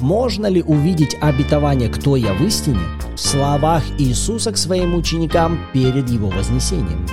можно 0.00 0.46
ли 0.46 0.62
увидеть 0.62 1.16
обетование 1.20 1.88
«Кто 1.88 2.16
я 2.16 2.32
в 2.34 2.42
истине» 2.42 2.80
в 3.14 3.20
словах 3.20 3.82
Иисуса 3.98 4.52
к 4.52 4.56
своим 4.56 4.94
ученикам 4.94 5.58
перед 5.72 6.08
Его 6.08 6.28
вознесением? 6.28 7.06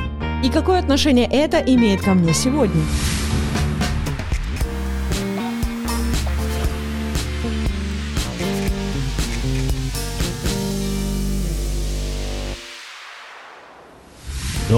И 0.44 0.50
какое 0.50 0.80
отношение 0.80 1.28
это 1.32 1.58
имеет 1.58 2.02
ко 2.02 2.14
мне 2.14 2.34
сегодня? 2.34 2.82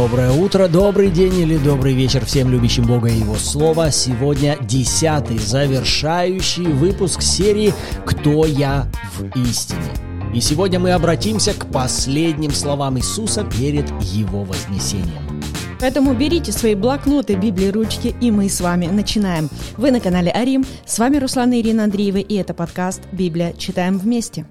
Доброе 0.09 0.31
утро, 0.31 0.69
добрый 0.69 1.11
день 1.11 1.37
или 1.37 1.57
добрый 1.57 1.93
вечер 1.93 2.23
всем 2.23 2.49
любящим 2.49 2.85
Бога 2.85 3.09
и 3.09 3.19
Его 3.19 3.35
Слова. 3.35 3.91
Сегодня 3.91 4.55
десятый 4.61 5.37
завершающий 5.37 6.63
выпуск 6.63 7.21
серии 7.21 7.73
«Кто 8.05 8.45
я 8.45 8.89
в 9.17 9.25
истине?». 9.37 9.81
И 10.33 10.39
сегодня 10.39 10.79
мы 10.79 10.93
обратимся 10.93 11.53
к 11.53 11.69
последним 11.73 12.51
словам 12.51 12.97
Иисуса 12.97 13.43
перед 13.43 13.89
Его 14.01 14.45
вознесением. 14.45 15.43
Поэтому 15.81 16.13
берите 16.13 16.53
свои 16.53 16.75
блокноты, 16.75 17.35
Библии, 17.35 17.67
ручки, 17.67 18.15
и 18.21 18.31
мы 18.31 18.47
с 18.47 18.61
вами 18.61 18.87
начинаем. 18.87 19.49
Вы 19.75 19.91
на 19.91 19.99
канале 19.99 20.31
Арим, 20.31 20.65
с 20.85 20.99
вами 20.99 21.17
Руслан 21.17 21.51
и 21.51 21.59
Ирина 21.59 21.83
Андреева, 21.83 22.19
и 22.19 22.35
это 22.35 22.53
подкаст 22.53 23.01
«Библия. 23.11 23.51
Читаем 23.57 23.97
вместе». 23.97 24.45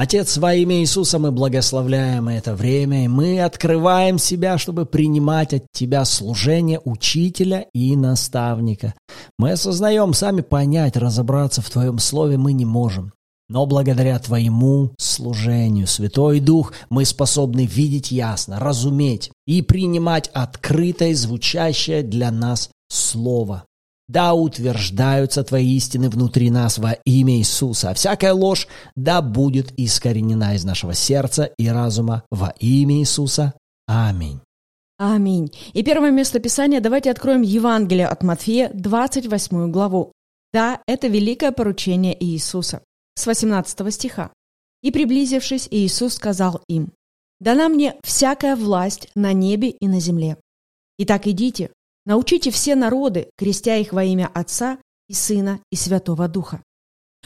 Отец, 0.00 0.36
во 0.36 0.54
имя 0.54 0.76
Иисуса 0.76 1.18
мы 1.18 1.32
благословляем 1.32 2.28
это 2.28 2.54
время, 2.54 3.04
и 3.04 3.08
мы 3.08 3.42
открываем 3.42 4.16
себя, 4.20 4.56
чтобы 4.56 4.86
принимать 4.86 5.52
от 5.52 5.64
Тебя 5.72 6.04
служение 6.04 6.80
учителя 6.84 7.66
и 7.74 7.96
наставника. 7.96 8.94
Мы 9.40 9.50
осознаем, 9.50 10.14
сами 10.14 10.42
понять, 10.42 10.96
разобраться 10.96 11.62
в 11.62 11.70
Твоем 11.70 11.98
Слове 11.98 12.38
мы 12.38 12.52
не 12.52 12.64
можем. 12.64 13.12
Но 13.48 13.66
благодаря 13.66 14.20
Твоему 14.20 14.92
служению, 15.00 15.88
Святой 15.88 16.38
Дух, 16.38 16.74
мы 16.90 17.04
способны 17.04 17.66
видеть 17.66 18.12
ясно, 18.12 18.60
разуметь 18.60 19.32
и 19.48 19.62
принимать 19.62 20.30
открытое, 20.32 21.12
звучащее 21.12 22.04
для 22.04 22.30
нас 22.30 22.70
Слово. 22.88 23.64
Да 24.08 24.32
утверждаются 24.32 25.44
Твои 25.44 25.76
истины 25.76 26.08
внутри 26.08 26.50
нас 26.50 26.78
во 26.78 26.92
имя 27.04 27.36
Иисуса, 27.36 27.90
а 27.90 27.94
всякая 27.94 28.32
ложь 28.32 28.66
да 28.96 29.20
будет 29.20 29.72
искоренена 29.78 30.54
из 30.54 30.64
нашего 30.64 30.94
сердца 30.94 31.44
и 31.58 31.68
разума 31.68 32.24
во 32.30 32.54
имя 32.58 33.00
Иисуса. 33.00 33.52
Аминь. 33.86 34.40
Аминь. 34.98 35.52
И 35.74 35.82
первое 35.82 36.10
место 36.10 36.40
Писания 36.40 36.80
давайте 36.80 37.10
откроем 37.10 37.42
Евангелие 37.42 38.08
от 38.08 38.22
Матфея, 38.22 38.70
28 38.72 39.70
главу. 39.70 40.12
Да, 40.52 40.80
это 40.86 41.06
великое 41.06 41.52
поручение 41.52 42.16
Иисуса. 42.24 42.82
С 43.14 43.26
18 43.26 43.92
стиха. 43.92 44.32
«И 44.82 44.90
приблизившись, 44.90 45.68
Иисус 45.70 46.14
сказал 46.14 46.62
им, 46.68 46.92
«Дана 47.40 47.68
мне 47.68 47.96
всякая 48.02 48.56
власть 48.56 49.08
на 49.14 49.32
небе 49.32 49.70
и 49.70 49.88
на 49.88 50.00
земле. 50.00 50.36
Итак, 50.98 51.26
идите, 51.26 51.70
Научите 52.08 52.50
все 52.50 52.74
народы, 52.74 53.28
крестя 53.36 53.76
их 53.76 53.92
во 53.92 54.02
имя 54.02 54.30
Отца 54.32 54.78
и 55.08 55.12
Сына 55.12 55.60
и 55.70 55.76
Святого 55.76 56.26
Духа, 56.26 56.62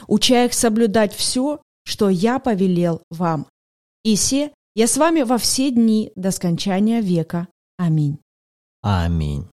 уча 0.07 0.43
их 0.43 0.53
соблюдать 0.53 1.13
все, 1.13 1.61
что 1.85 2.09
я 2.09 2.37
повелел 2.37 3.01
вам. 3.09 3.47
И 4.03 4.17
се, 4.17 4.51
я 4.75 4.87
с 4.87 4.97
вами 4.97 5.21
во 5.21 5.37
все 5.37 5.71
дни 5.71 6.11
до 6.17 6.31
скончания 6.31 6.99
века. 6.99 7.47
Аминь. 7.77 8.17
Аминь. 8.81 9.47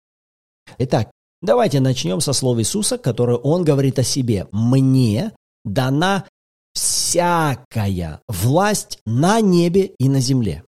Итак, 0.79 1.13
давайте 1.41 1.79
начнем 1.79 2.21
со 2.21 2.33
слов 2.33 2.59
Иисуса, 2.59 2.99
которое 2.99 3.37
Он 3.37 3.63
говорит 3.63 4.01
о 4.01 4.03
себе. 4.03 4.49
«Мне 4.51 5.33
дана 5.65 6.27
всякая 6.75 8.21
власть 8.27 8.99
на 9.07 9.41
небе 9.41 9.93
и 9.97 10.09
на 10.09 10.19
земле». 10.19 10.65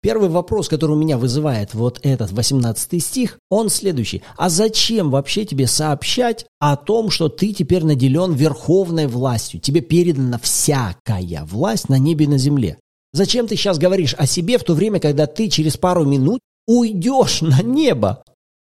Первый 0.00 0.28
вопрос, 0.28 0.68
который 0.68 0.92
у 0.92 0.98
меня 0.98 1.18
вызывает 1.18 1.74
вот 1.74 2.00
этот 2.02 2.32
18 2.32 3.02
стих, 3.02 3.38
он 3.50 3.68
следующий. 3.68 4.22
А 4.36 4.48
зачем 4.48 5.10
вообще 5.10 5.44
тебе 5.44 5.66
сообщать 5.66 6.46
о 6.58 6.76
том, 6.76 7.10
что 7.10 7.28
ты 7.28 7.52
теперь 7.52 7.84
наделен 7.84 8.32
верховной 8.32 9.06
властью? 9.06 9.60
Тебе 9.60 9.80
передана 9.80 10.38
всякая 10.38 11.44
власть 11.44 11.88
на 11.88 11.98
небе 11.98 12.26
и 12.26 12.28
на 12.28 12.38
земле. 12.38 12.78
Зачем 13.12 13.46
ты 13.46 13.56
сейчас 13.56 13.78
говоришь 13.78 14.14
о 14.18 14.26
себе 14.26 14.58
в 14.58 14.64
то 14.64 14.74
время, 14.74 15.00
когда 15.00 15.26
ты 15.26 15.48
через 15.48 15.76
пару 15.76 16.04
минут 16.04 16.40
уйдешь 16.66 17.40
на 17.40 17.62
небо? 17.62 18.22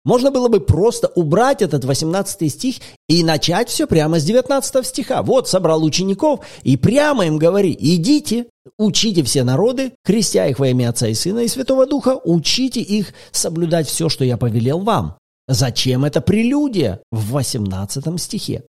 Можно 0.05 0.31
было 0.31 0.47
бы 0.47 0.61
просто 0.61 1.11
убрать 1.13 1.61
этот 1.61 1.83
18 1.83 2.51
стих 2.51 2.75
и 3.09 3.23
начать 3.23 3.69
все 3.69 3.85
прямо 3.85 4.19
с 4.19 4.23
19 4.23 4.85
стиха. 4.85 5.21
Вот 5.21 5.49
собрал 5.49 5.83
учеников 5.83 6.39
и 6.63 6.77
прямо 6.77 7.27
им 7.27 7.37
говори, 7.37 7.75
идите, 7.77 8.45
учите 8.77 9.23
все 9.23 9.43
народы, 9.43 9.93
крестя 10.03 10.47
их 10.47 10.59
во 10.59 10.67
имя 10.69 10.89
Отца 10.89 11.07
и 11.07 11.13
Сына 11.13 11.39
и 11.39 11.47
Святого 11.47 11.85
Духа, 11.85 12.19
учите 12.23 12.81
их 12.81 13.13
соблюдать 13.31 13.87
все, 13.87 14.09
что 14.09 14.23
я 14.23 14.37
повелел 14.37 14.79
вам. 14.79 15.17
Зачем 15.47 16.05
это 16.05 16.21
прелюдия 16.21 17.01
в 17.11 17.31
18 17.31 18.21
стихе? 18.21 18.63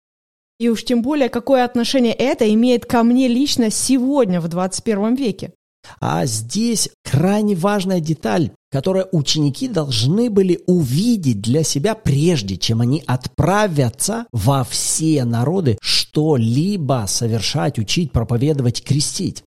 И 0.60 0.70
уж 0.70 0.84
тем 0.84 1.02
более, 1.02 1.30
какое 1.30 1.64
отношение 1.64 2.14
это 2.14 2.52
имеет 2.54 2.86
ко 2.86 3.04
мне 3.04 3.28
лично 3.28 3.70
сегодня, 3.70 4.42
в 4.42 4.48
21 4.48 5.16
веке. 5.16 5.54
А 6.00 6.26
здесь 6.26 6.90
крайне 7.04 7.56
важная 7.56 8.00
деталь, 8.00 8.52
которую 8.72 9.08
ученики 9.12 9.68
должны 9.68 10.30
были 10.30 10.62
увидеть 10.68 11.42
для 11.42 11.64
себя, 11.64 11.96
прежде 11.96 12.58
чем 12.58 12.81
они 12.81 13.04
отправятся 13.08 14.26
во 14.31 14.64
все 14.64 15.24
народы 15.26 15.78
что-либо 15.81 17.06
совершать, 17.08 17.80
учить, 17.80 18.12
проповедовать, 18.12 18.84
крестить. 18.84 19.44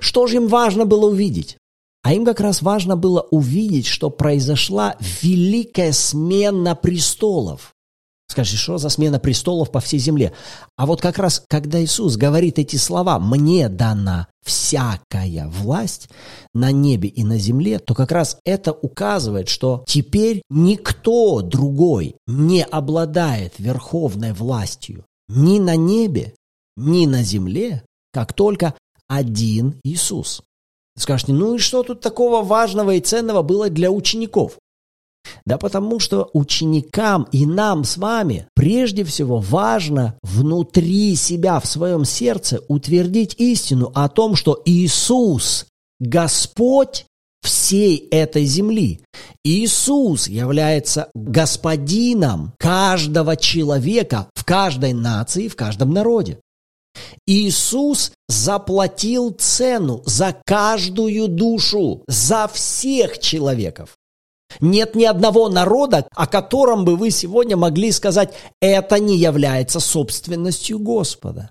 Что 0.00 0.26
же 0.26 0.36
им 0.36 0.48
важно 0.48 0.84
было 0.84 1.08
увидеть? 1.08 1.56
А 2.02 2.14
им 2.14 2.24
как 2.24 2.40
раз 2.40 2.62
важно 2.62 2.96
было 2.96 3.20
увидеть, 3.30 3.86
что 3.86 4.10
произошла 4.10 4.96
великая 5.22 5.92
смена 5.92 6.74
престолов. 6.74 7.72
Скажи, 8.32 8.56
что 8.56 8.78
за 8.78 8.88
смена 8.88 9.20
престолов 9.20 9.70
по 9.70 9.80
всей 9.80 9.98
земле? 9.98 10.32
А 10.76 10.86
вот 10.86 11.02
как 11.02 11.18
раз, 11.18 11.44
когда 11.48 11.82
Иисус 11.82 12.16
говорит 12.16 12.58
эти 12.58 12.76
слова 12.76 13.18
«мне 13.18 13.68
дана 13.68 14.26
всякая 14.42 15.48
власть 15.48 16.08
на 16.54 16.72
небе 16.72 17.10
и 17.10 17.24
на 17.24 17.36
земле», 17.36 17.78
то 17.78 17.94
как 17.94 18.10
раз 18.10 18.38
это 18.44 18.72
указывает, 18.72 19.48
что 19.48 19.84
теперь 19.86 20.42
никто 20.48 21.42
другой 21.42 22.16
не 22.26 22.64
обладает 22.64 23.52
верховной 23.58 24.32
властью 24.32 25.04
ни 25.28 25.58
на 25.58 25.76
небе, 25.76 26.34
ни 26.76 27.04
на 27.06 27.22
земле, 27.22 27.82
как 28.12 28.32
только 28.32 28.74
один 29.12 29.74
Иисус. 29.84 30.42
Скажете, 30.96 31.32
ну 31.32 31.54
и 31.54 31.58
что 31.58 31.82
тут 31.82 32.00
такого 32.00 32.42
важного 32.42 32.94
и 32.94 33.00
ценного 33.00 33.42
было 33.42 33.68
для 33.68 33.90
учеников? 33.90 34.58
Да 35.46 35.56
потому 35.56 36.00
что 36.00 36.30
ученикам 36.32 37.28
и 37.30 37.46
нам 37.46 37.84
с 37.84 37.96
вами 37.96 38.46
прежде 38.54 39.04
всего 39.04 39.38
важно 39.38 40.16
внутри 40.22 41.14
себя, 41.14 41.60
в 41.60 41.66
своем 41.66 42.04
сердце 42.04 42.60
утвердить 42.68 43.34
истину 43.38 43.92
о 43.94 44.08
том, 44.08 44.34
что 44.34 44.60
Иисус– 44.64 45.66
Господь 46.00 47.06
всей 47.42 48.08
этой 48.10 48.44
земли. 48.44 49.00
Иисус 49.44 50.28
является 50.28 51.08
господином 51.14 52.52
каждого 52.58 53.36
человека 53.36 54.28
в 54.34 54.44
каждой 54.44 54.92
нации, 54.92 55.48
в 55.48 55.56
каждом 55.56 55.90
народе. 55.90 56.38
Иисус 57.26 58.12
заплатил 58.28 59.30
цену 59.30 60.02
за 60.06 60.36
каждую 60.44 61.28
душу, 61.28 62.02
за 62.06 62.48
всех 62.48 63.18
человеков. 63.18 63.96
Нет 64.60 64.94
ни 64.94 65.04
одного 65.04 65.48
народа, 65.48 66.06
о 66.14 66.26
котором 66.26 66.84
бы 66.84 66.96
вы 66.96 67.10
сегодня 67.10 67.56
могли 67.56 67.90
сказать, 67.92 68.34
это 68.60 68.98
не 68.98 69.16
является 69.16 69.80
собственностью 69.80 70.78
Господа. 70.78 71.50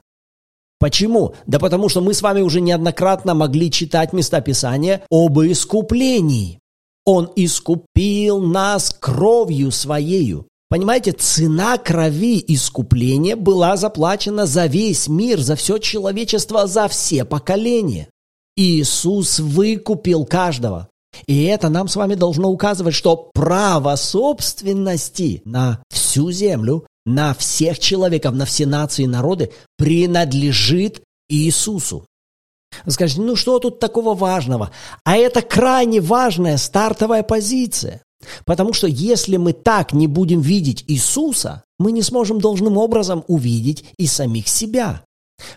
Почему? 0.80 1.36
Да 1.46 1.60
потому 1.60 1.90
что 1.90 2.02
мы 2.02 2.14
с 2.14 2.22
вами 2.22 2.42
уже 2.42 2.60
неоднократно 2.60 3.34
могли 3.34 3.72
читать 3.72 4.14
места 4.14 4.42
Писания 4.42 5.04
об 5.12 5.40
искуплении. 5.40 6.60
Он 7.06 7.32
искупил 7.36 8.40
нас 8.40 8.96
кровью 9.00 9.72
своею. 9.72 10.48
Понимаете, 10.72 11.12
цена 11.12 11.78
крови 11.78 12.42
искупления 12.48 13.36
была 13.36 13.76
заплачена 13.76 14.46
за 14.46 14.68
весь 14.68 15.10
мир, 15.10 15.42
за 15.42 15.58
все 15.58 15.80
человечество, 15.80 16.66
за 16.66 16.88
все 16.88 17.26
поколения. 17.26 18.08
Иисус 18.56 19.40
выкупил 19.40 20.24
каждого. 20.24 20.88
И 21.28 21.44
это 21.44 21.68
нам 21.68 21.90
с 21.90 21.98
вами 21.98 22.16
должно 22.16 22.50
указывать, 22.50 22.96
что 22.96 23.32
право 23.34 23.98
собственности 23.98 25.42
на 25.44 25.84
всю 25.90 26.32
землю, 26.32 26.88
на 27.06 27.34
всех 27.34 27.78
человеков, 27.78 28.34
на 28.34 28.46
все 28.46 28.66
нации 28.66 29.04
и 29.04 29.08
народы 29.08 29.52
принадлежит 29.78 31.02
Иисусу. 31.28 32.06
Вы 32.86 32.94
скажете, 32.94 33.20
ну 33.20 33.36
что 33.36 33.60
тут 33.60 33.82
такого 33.82 34.14
важного? 34.14 34.72
А 35.04 35.18
это 35.18 35.42
крайне 35.42 36.00
важная 36.00 36.56
стартовая 36.56 37.24
позиция. 37.24 38.02
Потому 38.46 38.74
что 38.74 38.88
если 38.88 39.38
мы 39.38 39.54
так 39.54 39.94
не 39.94 40.08
будем 40.08 40.42
видеть 40.42 40.84
Иисуса, 40.88 41.64
мы 41.80 41.92
не 41.92 42.02
сможем 42.02 42.40
должным 42.40 42.78
образом 42.78 43.24
увидеть 43.28 43.86
и 43.98 44.06
самих 44.08 44.48
себя. 44.48 45.04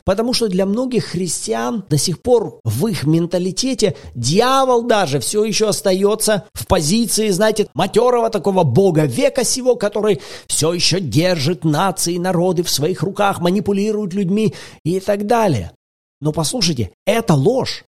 Потому 0.04 0.32
что 0.32 0.48
для 0.48 0.66
многих 0.66 1.04
христиан 1.04 1.84
до 1.88 1.98
сих 1.98 2.22
пор 2.22 2.60
в 2.64 2.86
их 2.86 3.04
менталитете 3.04 3.96
дьявол 4.14 4.82
даже 4.84 5.20
все 5.20 5.44
еще 5.44 5.68
остается 5.68 6.44
в 6.54 6.66
позиции, 6.66 7.28
знаете, 7.30 7.68
матерого 7.74 8.30
такого 8.30 8.64
бога 8.64 9.04
века 9.04 9.44
сего, 9.44 9.76
который 9.76 10.20
все 10.46 10.72
еще 10.72 11.00
держит 11.00 11.64
нации 11.64 12.16
народы 12.16 12.62
в 12.62 12.70
своих 12.70 13.02
руках, 13.02 13.40
манипулирует 13.40 14.14
людьми 14.14 14.54
и 14.84 15.00
так 15.00 15.26
далее. 15.26 15.72
Но 16.20 16.32
послушайте, 16.32 16.90
это 17.06 17.34
ложь. 17.34 17.84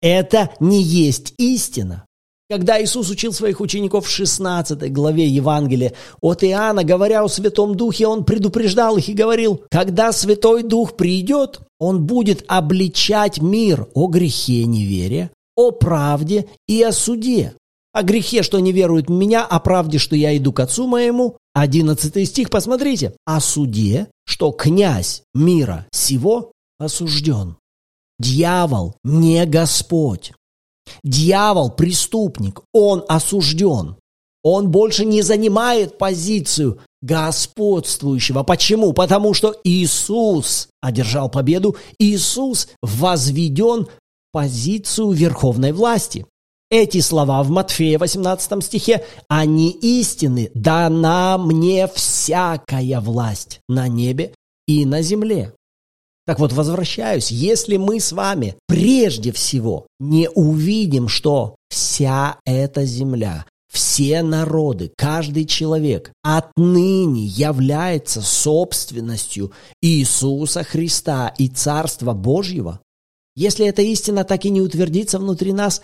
Это 0.00 0.50
не 0.58 0.82
есть 0.82 1.34
истина. 1.38 2.06
Когда 2.52 2.82
Иисус 2.82 3.08
учил 3.08 3.32
своих 3.32 3.62
учеников 3.62 4.06
в 4.06 4.10
16 4.10 4.92
главе 4.92 5.26
Евангелия 5.26 5.94
от 6.20 6.44
Иоанна, 6.44 6.84
говоря 6.84 7.24
о 7.24 7.28
Святом 7.28 7.74
Духе, 7.74 8.06
Он 8.06 8.26
предупреждал 8.26 8.98
их 8.98 9.08
и 9.08 9.14
говорил, 9.14 9.62
когда 9.70 10.12
Святой 10.12 10.62
Дух 10.62 10.94
придет, 10.94 11.60
Он 11.78 12.04
будет 12.04 12.44
обличать 12.48 13.40
мир 13.40 13.88
о 13.94 14.06
грехе 14.06 14.66
неверия, 14.66 15.30
о 15.56 15.70
правде 15.70 16.44
и 16.68 16.82
о 16.82 16.92
суде. 16.92 17.54
О 17.94 18.02
грехе, 18.02 18.42
что 18.42 18.60
не 18.60 18.72
верует 18.72 19.08
в 19.08 19.12
меня, 19.12 19.46
о 19.46 19.58
правде, 19.58 19.96
что 19.96 20.14
я 20.14 20.36
иду 20.36 20.52
к 20.52 20.60
Отцу 20.60 20.86
моему. 20.86 21.38
11 21.54 22.28
стих, 22.28 22.50
посмотрите. 22.50 23.14
О 23.24 23.40
суде, 23.40 24.08
что 24.26 24.50
князь 24.50 25.22
мира 25.32 25.86
сего 25.90 26.52
осужден. 26.78 27.56
Дьявол 28.18 28.94
не 29.04 29.46
Господь. 29.46 30.32
Дьявол– 31.04 31.70
преступник, 31.76 32.60
он 32.72 33.04
осужден. 33.08 33.96
Он 34.42 34.70
больше 34.70 35.04
не 35.04 35.22
занимает 35.22 35.98
позицию 35.98 36.80
господствующего. 37.00 38.42
Почему? 38.42 38.92
Потому 38.92 39.34
что 39.34 39.54
Иисус 39.64 40.68
одержал 40.80 41.28
победу, 41.28 41.76
Иисус 41.98 42.68
возведен 42.80 43.84
в 43.84 43.88
позицию 44.32 45.10
верховной 45.10 45.72
власти. 45.72 46.26
Эти 46.70 47.00
слова 47.00 47.42
в 47.42 47.50
Матфея 47.50 47.98
18 47.98 48.64
стихе, 48.64 49.04
они 49.28 49.70
истины, 49.70 50.50
дана 50.54 51.36
мне 51.38 51.86
всякая 51.86 53.00
власть 53.00 53.60
на 53.68 53.88
небе 53.88 54.34
и 54.66 54.86
на 54.86 55.02
земле. 55.02 55.52
Так 56.24 56.38
вот, 56.38 56.52
возвращаюсь, 56.52 57.30
если 57.30 57.76
мы 57.76 57.98
с 57.98 58.12
вами 58.12 58.54
прежде 58.68 59.32
всего 59.32 59.86
не 59.98 60.28
увидим, 60.28 61.08
что 61.08 61.56
вся 61.68 62.38
эта 62.44 62.84
земля, 62.84 63.44
все 63.72 64.22
народы, 64.22 64.92
каждый 64.96 65.46
человек 65.46 66.12
отныне 66.22 67.24
является 67.24 68.20
собственностью 68.20 69.52
Иисуса 69.80 70.62
Христа 70.62 71.32
и 71.38 71.48
Царства 71.48 72.12
Божьего, 72.12 72.80
если 73.34 73.66
эта 73.66 73.82
истина 73.82 74.24
так 74.24 74.44
и 74.44 74.50
не 74.50 74.60
утвердится 74.60 75.18
внутри 75.18 75.52
нас, 75.52 75.82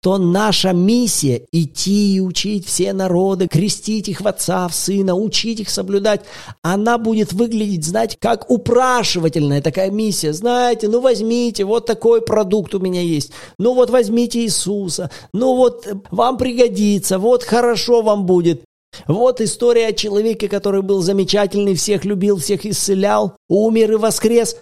то 0.00 0.16
наша 0.16 0.72
миссия– 0.72 1.44
идти 1.52 2.14
и 2.14 2.20
учить 2.20 2.66
все 2.66 2.92
народы, 2.92 3.48
крестить 3.48 4.08
их 4.08 4.20
в 4.20 4.28
Отца, 4.28 4.68
в 4.68 4.74
Сына, 4.74 5.16
учить 5.16 5.60
их 5.60 5.70
соблюдать, 5.70 6.20
она 6.62 6.98
будет 6.98 7.32
выглядеть, 7.32 7.84
знаете, 7.84 8.16
как 8.20 8.48
упрашивательная 8.48 9.60
такая 9.60 9.90
миссия. 9.90 10.32
Знаете, 10.32 10.88
ну 10.88 11.00
возьмите, 11.00 11.64
вот 11.64 11.86
такой 11.86 12.22
продукт 12.22 12.74
у 12.76 12.78
меня 12.78 13.00
есть. 13.00 13.32
Ну 13.58 13.74
вот 13.74 13.90
возьмите 13.90 14.40
Иисуса. 14.40 15.10
Ну 15.32 15.56
вот 15.56 15.88
вам 16.12 16.36
пригодится, 16.36 17.18
вот 17.18 17.42
хорошо 17.42 18.02
вам 18.02 18.24
будет. 18.24 18.62
Вот 19.06 19.40
история 19.40 19.88
о 19.88 19.92
человеке, 19.92 20.48
который 20.48 20.82
был 20.82 21.02
замечательный, 21.02 21.74
всех 21.74 22.04
любил, 22.04 22.38
всех 22.38 22.64
исцелял, 22.66 23.36
умер 23.48 23.92
и 23.92 23.96
воскрес. 23.96 24.56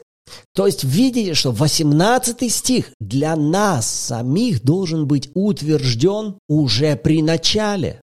То 0.55 0.67
есть 0.67 0.85
видите, 0.85 1.35
что 1.35 1.53
18 1.53 2.53
стих 2.53 2.91
для 3.01 3.37
нас 3.37 3.89
самих 3.89 4.63
должен 4.63 5.07
быть 5.07 5.31
утвержден 5.35 6.37
уже 6.49 6.97
при 6.97 7.23
начале, 7.23 8.01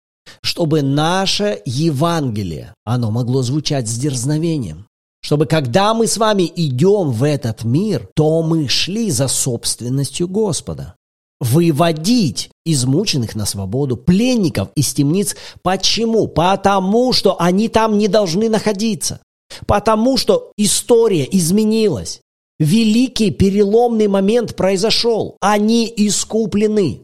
чтобы 0.41 0.81
наше 0.81 1.61
Евангелие, 1.65 2.73
оно 2.85 3.11
могло 3.11 3.41
звучать 3.41 3.87
с 3.87 3.97
дерзновением. 3.97 4.87
Чтобы 5.21 5.45
когда 5.45 5.93
мы 5.93 6.07
с 6.07 6.17
вами 6.17 6.51
идем 6.55 7.11
в 7.11 7.23
этот 7.23 7.63
мир, 7.63 8.07
то 8.15 8.41
мы 8.43 8.67
шли 8.67 9.11
за 9.11 9.27
собственностью 9.27 10.27
Господа. 10.27 10.95
Выводить 11.39 12.49
измученных 12.65 13.35
на 13.35 13.45
свободу, 13.45 13.95
пленников 13.97 14.69
из 14.75 14.93
темниц. 14.93 15.35
Почему? 15.61 16.27
Потому 16.27 17.13
что 17.13 17.35
они 17.39 17.67
там 17.67 17.97
не 17.97 18.07
должны 18.07 18.49
находиться. 18.49 19.19
Потому 19.65 20.17
что 20.17 20.51
история 20.57 21.27
изменилась. 21.29 22.21
Великий 22.59 23.31
переломный 23.31 24.07
момент 24.07 24.55
произошел. 24.55 25.37
Они 25.41 25.91
искуплены. 25.95 27.03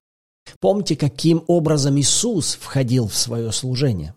Помните, 0.60 0.96
каким 0.96 1.44
образом 1.48 2.00
Иисус 2.00 2.58
входил 2.60 3.08
в 3.08 3.16
свое 3.16 3.52
служение? 3.52 4.14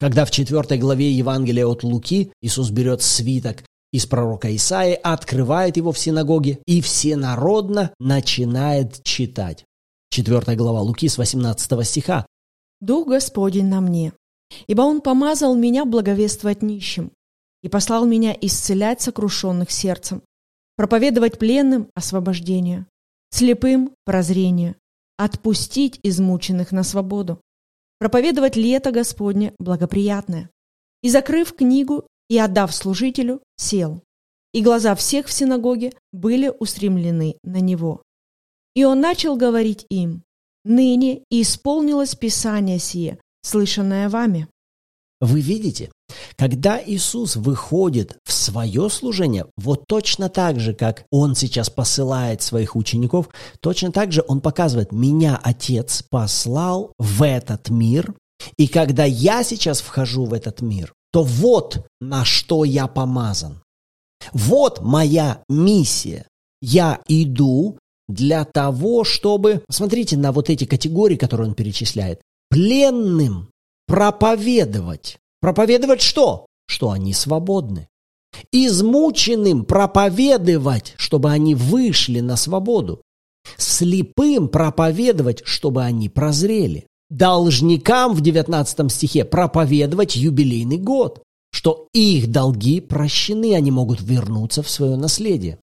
Когда 0.00 0.24
в 0.24 0.30
4 0.30 0.78
главе 0.78 1.10
Евангелия 1.10 1.66
от 1.66 1.82
Луки 1.82 2.32
Иисус 2.40 2.70
берет 2.70 3.02
свиток 3.02 3.64
из 3.92 4.06
пророка 4.06 4.54
Исаии, 4.54 4.98
открывает 5.02 5.76
его 5.76 5.92
в 5.92 5.98
синагоге 5.98 6.60
и 6.66 6.80
всенародно 6.80 7.92
начинает 7.98 9.02
читать. 9.02 9.64
4 10.10 10.56
глава 10.56 10.80
Луки 10.80 11.08
с 11.08 11.18
18 11.18 11.86
стиха. 11.86 12.26
«Дух 12.80 13.08
Господень 13.08 13.66
на 13.66 13.80
мне, 13.80 14.12
ибо 14.68 14.82
Он 14.82 15.00
помазал 15.00 15.56
меня 15.56 15.84
благовествовать 15.84 16.62
нищим, 16.62 17.10
и 17.62 17.68
послал 17.68 18.06
меня 18.06 18.36
исцелять 18.40 19.00
сокрушенных 19.00 19.70
сердцем, 19.70 20.22
проповедовать 20.76 21.38
пленным 21.38 21.90
освобождение, 21.94 22.86
слепым 23.30 23.94
прозрение, 24.04 24.76
отпустить 25.16 25.98
измученных 26.02 26.72
на 26.72 26.84
свободу, 26.84 27.40
проповедовать 27.98 28.56
лето 28.56 28.92
Господне 28.92 29.54
благоприятное. 29.58 30.50
И, 31.02 31.10
закрыв 31.10 31.54
книгу 31.54 32.06
и 32.28 32.38
отдав 32.38 32.74
служителю, 32.74 33.42
сел. 33.56 34.02
И 34.52 34.62
глаза 34.62 34.94
всех 34.94 35.26
в 35.26 35.32
синагоге 35.32 35.92
были 36.12 36.52
устремлены 36.58 37.36
на 37.42 37.60
него. 37.60 38.02
И 38.74 38.84
он 38.84 39.00
начал 39.00 39.36
говорить 39.36 39.84
им, 39.90 40.22
«Ныне 40.64 41.24
исполнилось 41.30 42.14
Писание 42.14 42.78
сие, 42.78 43.20
слышанное 43.42 44.08
вами». 44.08 44.48
Вы 45.20 45.40
видите, 45.40 45.90
когда 46.36 46.82
Иисус 46.82 47.36
выходит 47.36 48.18
в 48.24 48.32
свое 48.32 48.88
служение, 48.90 49.46
вот 49.56 49.84
точно 49.86 50.28
так 50.28 50.60
же, 50.60 50.74
как 50.74 51.04
Он 51.10 51.34
сейчас 51.34 51.70
посылает 51.70 52.42
своих 52.42 52.76
учеников, 52.76 53.28
точно 53.60 53.92
так 53.92 54.12
же 54.12 54.24
Он 54.26 54.40
показывает, 54.40 54.92
меня 54.92 55.38
Отец 55.42 56.02
послал 56.08 56.92
в 56.98 57.22
этот 57.22 57.70
мир, 57.70 58.14
и 58.56 58.68
когда 58.68 59.04
я 59.04 59.42
сейчас 59.42 59.80
вхожу 59.80 60.24
в 60.24 60.32
этот 60.32 60.60
мир, 60.60 60.92
то 61.12 61.22
вот 61.22 61.86
на 62.00 62.24
что 62.24 62.64
я 62.64 62.86
помазан. 62.86 63.62
Вот 64.32 64.80
моя 64.80 65.42
миссия. 65.48 66.26
Я 66.60 67.00
иду 67.08 67.78
для 68.08 68.44
того, 68.44 69.04
чтобы... 69.04 69.62
Смотрите 69.70 70.16
на 70.16 70.32
вот 70.32 70.50
эти 70.50 70.64
категории, 70.64 71.16
которые 71.16 71.48
он 71.48 71.54
перечисляет. 71.54 72.20
Пленным 72.50 73.50
проповедовать 73.86 75.18
Проповедовать 75.40 76.00
что? 76.00 76.46
Что 76.66 76.90
они 76.90 77.12
свободны. 77.12 77.88
Измученным 78.52 79.64
проповедовать, 79.64 80.94
чтобы 80.96 81.30
они 81.30 81.54
вышли 81.54 82.20
на 82.20 82.36
свободу. 82.36 83.02
Слепым 83.56 84.48
проповедовать, 84.48 85.42
чтобы 85.44 85.84
они 85.84 86.08
прозрели. 86.08 86.86
Должникам 87.10 88.14
в 88.14 88.20
19 88.20 88.92
стихе 88.92 89.24
проповедовать 89.24 90.16
юбилейный 90.16 90.76
год, 90.76 91.22
что 91.52 91.88
их 91.94 92.30
долги 92.30 92.80
прощены, 92.80 93.54
они 93.54 93.70
могут 93.70 94.02
вернуться 94.02 94.62
в 94.62 94.68
свое 94.68 94.96
наследие. 94.96 95.58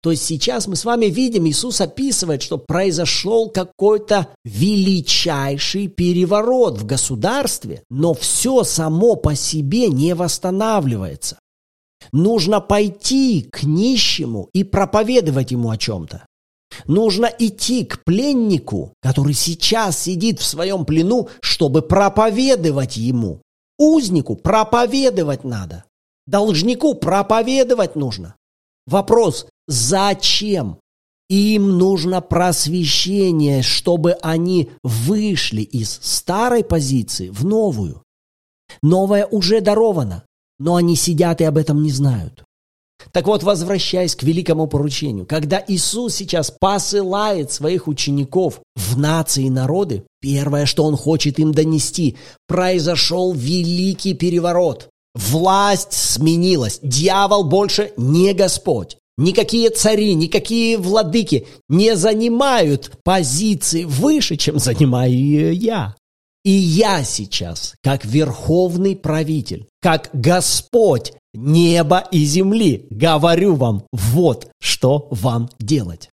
То 0.00 0.10
есть 0.10 0.24
сейчас 0.24 0.66
мы 0.66 0.76
с 0.76 0.84
вами 0.84 1.06
видим, 1.06 1.46
Иисус 1.46 1.80
описывает, 1.80 2.42
что 2.42 2.58
произошел 2.58 3.50
какой-то 3.50 4.28
величайший 4.44 5.88
переворот 5.88 6.78
в 6.78 6.86
государстве, 6.86 7.82
но 7.90 8.14
все 8.14 8.64
само 8.64 9.16
по 9.16 9.34
себе 9.34 9.88
не 9.88 10.14
восстанавливается. 10.14 11.38
Нужно 12.12 12.60
пойти 12.60 13.42
к 13.42 13.64
нищему 13.64 14.48
и 14.52 14.64
проповедовать 14.64 15.50
ему 15.50 15.70
о 15.70 15.76
чем-то. 15.76 16.24
Нужно 16.86 17.26
идти 17.26 17.84
к 17.84 18.04
пленнику, 18.04 18.92
который 19.00 19.34
сейчас 19.34 19.98
сидит 19.98 20.38
в 20.40 20.44
своем 20.44 20.84
плену, 20.84 21.28
чтобы 21.40 21.82
проповедовать 21.82 22.96
ему. 22.96 23.42
Узнику 23.78 24.36
проповедовать 24.36 25.44
надо. 25.44 25.84
Должнику 26.26 26.94
проповедовать 26.94 27.96
нужно. 27.96 28.36
Вопрос, 28.86 29.46
Зачем? 29.68 30.78
Им 31.28 31.76
нужно 31.76 32.22
просвещение, 32.22 33.62
чтобы 33.62 34.12
они 34.22 34.70
вышли 34.82 35.60
из 35.60 36.00
старой 36.02 36.64
позиции 36.64 37.28
в 37.28 37.44
новую. 37.44 38.02
Новая 38.82 39.26
уже 39.26 39.60
дарована, 39.60 40.24
но 40.58 40.76
они 40.76 40.96
сидят 40.96 41.42
и 41.42 41.44
об 41.44 41.58
этом 41.58 41.82
не 41.82 41.90
знают. 41.90 42.44
Так 43.12 43.26
вот, 43.26 43.42
возвращаясь 43.42 44.16
к 44.16 44.22
великому 44.22 44.66
поручению, 44.66 45.26
когда 45.26 45.62
Иисус 45.68 46.14
сейчас 46.14 46.50
посылает 46.50 47.52
своих 47.52 47.86
учеников 47.88 48.60
в 48.74 48.98
нации 48.98 49.44
и 49.44 49.50
народы, 49.50 50.04
первое, 50.20 50.66
что 50.66 50.84
Он 50.84 50.96
хочет 50.96 51.38
им 51.38 51.52
донести, 51.52 52.16
произошел 52.48 53.32
великий 53.32 54.14
переворот. 54.14 54.88
Власть 55.14 55.92
сменилась, 55.92 56.80
дьявол 56.82 57.44
больше 57.44 57.92
не 57.96 58.32
Господь. 58.34 58.98
Никакие 59.18 59.70
цари, 59.70 60.14
никакие 60.14 60.78
владыки 60.78 61.48
не 61.68 61.96
занимают 61.96 62.92
позиции 63.02 63.82
выше, 63.82 64.36
чем 64.36 64.60
занимаю 64.60 65.52
я. 65.54 65.96
И 66.44 66.52
я 66.52 67.02
сейчас, 67.02 67.74
как 67.82 68.04
верховный 68.04 68.94
правитель, 68.94 69.66
как 69.82 70.08
Господь 70.12 71.12
неба 71.34 72.04
и 72.12 72.24
земли, 72.24 72.86
говорю 72.90 73.56
вам, 73.56 73.84
вот 73.92 74.52
что 74.60 75.08
вам 75.10 75.50
делать. 75.58 76.10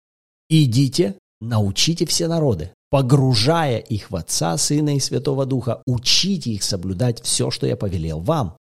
Идите, 0.51 1.17
научите 1.41 2.05
все 2.05 2.29
народы, 2.29 2.73
погружая 2.91 3.79
их 3.79 4.11
в 4.11 4.17
Отца, 4.17 4.59
Сына 4.59 4.95
и 4.95 5.01
Святого 5.01 5.47
Духа, 5.47 5.83
учите 5.87 6.51
их 6.51 6.63
соблюдать 6.63 7.23
все, 7.23 7.51
что 7.51 7.67
я 7.67 7.77
повелел 7.77 8.21
вам. 8.21 8.59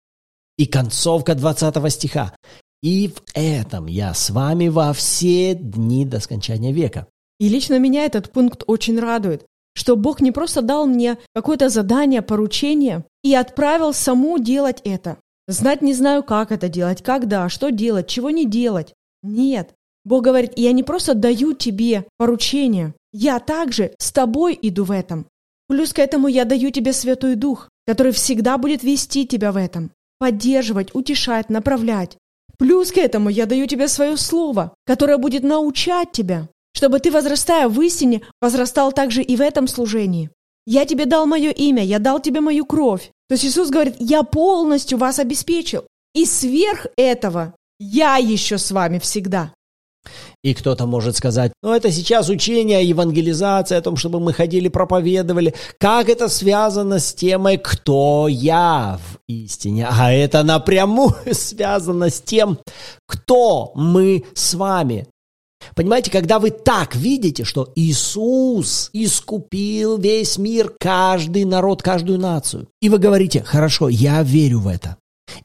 И 0.60 0.68
концовка 0.68 1.34
20 1.34 1.92
стиха. 1.92 2.34
И 2.82 3.08
в 3.08 3.22
этом 3.34 3.88
я 3.88 4.14
с 4.14 4.30
вами 4.30 4.68
во 4.68 4.94
все 4.94 5.56
дни 5.56 6.06
до 6.06 6.20
скончания 6.20 6.72
века. 6.72 7.08
И 7.40 7.50
лично 7.50 7.80
меня 7.80 8.06
этот 8.06 8.32
пункт 8.32 8.64
очень 8.68 9.00
радует, 9.00 9.46
что 9.74 9.96
Бог 9.96 10.22
не 10.22 10.32
просто 10.32 10.62
дал 10.62 10.88
мне 10.88 11.18
какое-то 11.34 11.70
задание, 11.70 12.22
поручение 12.22 13.06
и 13.24 13.36
отправил 13.36 13.94
саму 13.94 14.40
делать 14.40 14.82
это. 14.84 15.18
Знать 15.48 15.82
не 15.82 15.94
знаю, 15.94 16.24
как 16.24 16.52
это 16.52 16.68
делать, 16.68 17.02
когда, 17.04 17.48
что 17.48 17.72
делать, 17.72 18.08
чего 18.08 18.30
не 18.30 18.46
делать. 18.46 18.94
Нет. 19.24 19.74
Бог 20.04 20.24
говорит, 20.24 20.54
я 20.56 20.72
не 20.72 20.84
просто 20.84 21.14
даю 21.14 21.54
тебе 21.54 22.06
поручение, 22.18 22.94
я 23.12 23.40
также 23.40 23.94
с 23.98 24.12
тобой 24.12 24.58
иду 24.62 24.84
в 24.84 24.92
этом. 24.92 25.28
Плюс 25.68 25.92
к 25.92 26.00
этому 26.00 26.28
я 26.28 26.46
даю 26.46 26.72
тебе 26.72 26.94
Святой 26.94 27.36
Дух, 27.36 27.70
который 27.86 28.14
всегда 28.14 28.58
будет 28.58 28.84
вести 28.84 29.28
тебя 29.28 29.52
в 29.52 29.58
этом, 29.58 29.92
поддерживать, 30.18 30.96
утешать, 30.96 31.50
направлять. 31.50 32.18
Плюс 32.58 32.92
к 32.92 32.98
этому 32.98 33.30
я 33.30 33.46
даю 33.46 33.68
тебе 33.68 33.88
свое 33.88 34.18
слово, 34.18 34.74
которое 34.86 35.18
будет 35.18 35.44
научать 35.44 36.12
тебя 36.12 36.48
чтобы 36.78 37.00
ты, 37.00 37.10
возрастая 37.10 37.68
в 37.68 37.82
истине, 37.82 38.22
возрастал 38.40 38.92
также 38.92 39.24
и 39.24 39.36
в 39.36 39.42
этом 39.42 39.68
служении. 39.68 40.30
Я 40.68 40.86
тебе 40.86 41.08
дал 41.08 41.26
мое 41.26 41.50
имя, 41.50 41.84
я 41.84 41.98
дал 41.98 42.20
тебе 42.20 42.40
мою 42.40 42.66
кровь. 42.66 43.10
То 43.28 43.34
есть 43.34 43.46
Иисус 43.46 43.72
говорит, 43.72 43.96
я 43.98 44.22
полностью 44.22 45.00
вас 45.00 45.18
обеспечил. 45.18 45.88
И 46.14 46.26
сверх 46.26 46.86
этого 46.96 47.56
я 47.80 48.18
еще 48.18 48.60
с 48.60 48.70
вами 48.70 49.00
всегда. 49.00 49.54
И 50.44 50.54
кто-то 50.54 50.86
может 50.86 51.16
сказать, 51.18 51.52
ну 51.64 51.74
это 51.74 51.92
сейчас 51.92 52.30
учение, 52.30 52.86
евангелизация, 52.86 53.80
о 53.80 53.82
том, 53.82 53.98
чтобы 53.98 54.20
мы 54.20 54.34
ходили, 54.34 54.68
проповедовали. 54.68 55.54
Как 55.80 56.10
это 56.10 56.30
связано 56.30 57.00
с 57.00 57.14
темой 57.14 57.58
«Кто 57.58 58.28
я 58.30 59.00
в 59.02 59.20
истине?» 59.28 59.88
А 59.90 60.12
это 60.12 60.44
напрямую 60.44 61.16
связано 61.32 62.10
с 62.10 62.22
тем, 62.22 62.60
кто 63.08 63.72
мы 63.76 64.26
с 64.34 64.54
вами. 64.54 65.08
Понимаете, 65.76 66.12
когда 66.12 66.40
вы 66.40 66.52
так 66.52 66.96
видите, 66.96 67.44
что 67.44 67.72
Иисус 67.76 68.90
искупил 68.94 69.98
весь 69.98 70.38
мир, 70.38 70.74
каждый 70.80 71.46
народ, 71.46 71.82
каждую 71.82 72.20
нацию, 72.20 72.68
и 72.82 72.90
вы 72.90 73.00
говорите, 73.00 73.44
хорошо, 73.44 73.90
я 73.90 74.22
верю 74.24 74.60
в 74.60 74.68
это, 74.68 74.98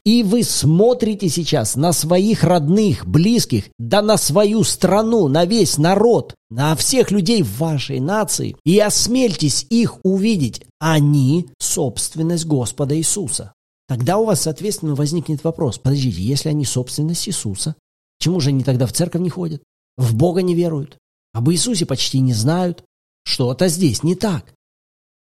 и 0.05 0.23
вы 0.23 0.43
смотрите 0.43 1.29
сейчас 1.29 1.75
на 1.75 1.93
своих 1.93 2.43
родных, 2.43 3.05
близких, 3.05 3.65
да 3.77 4.01
на 4.01 4.17
свою 4.17 4.63
страну, 4.63 5.27
на 5.27 5.45
весь 5.45 5.77
народ, 5.77 6.35
на 6.49 6.75
всех 6.75 7.11
людей 7.11 7.43
вашей 7.43 7.99
нации, 7.99 8.55
и 8.65 8.79
осмельтесь 8.79 9.65
их 9.69 9.99
увидеть. 10.03 10.65
Они– 10.79 11.47
собственность 11.59 12.45
Господа 12.45 12.97
Иисуса. 12.97 13.53
Тогда 13.87 14.17
у 14.17 14.25
вас, 14.25 14.41
соответственно, 14.41 14.95
возникнет 14.95 15.43
вопрос. 15.43 15.77
Подождите, 15.77 16.21
если 16.21 16.49
они 16.49 16.65
собственность 16.65 17.27
Иисуса, 17.27 17.75
чему 18.19 18.39
же 18.39 18.49
они 18.49 18.63
тогда 18.63 18.85
в 18.85 18.93
церковь 18.93 19.21
не 19.21 19.29
ходят? 19.29 19.61
в 19.97 20.15
Бога 20.15 20.41
не 20.41 20.55
веруют, 20.55 20.97
об 21.33 21.49
Иисусе 21.49 21.85
почти 21.85 22.19
не 22.19 22.33
знают. 22.33 22.83
Что-то 23.25 23.67
здесь 23.67 24.03
не 24.03 24.15
так. 24.15 24.53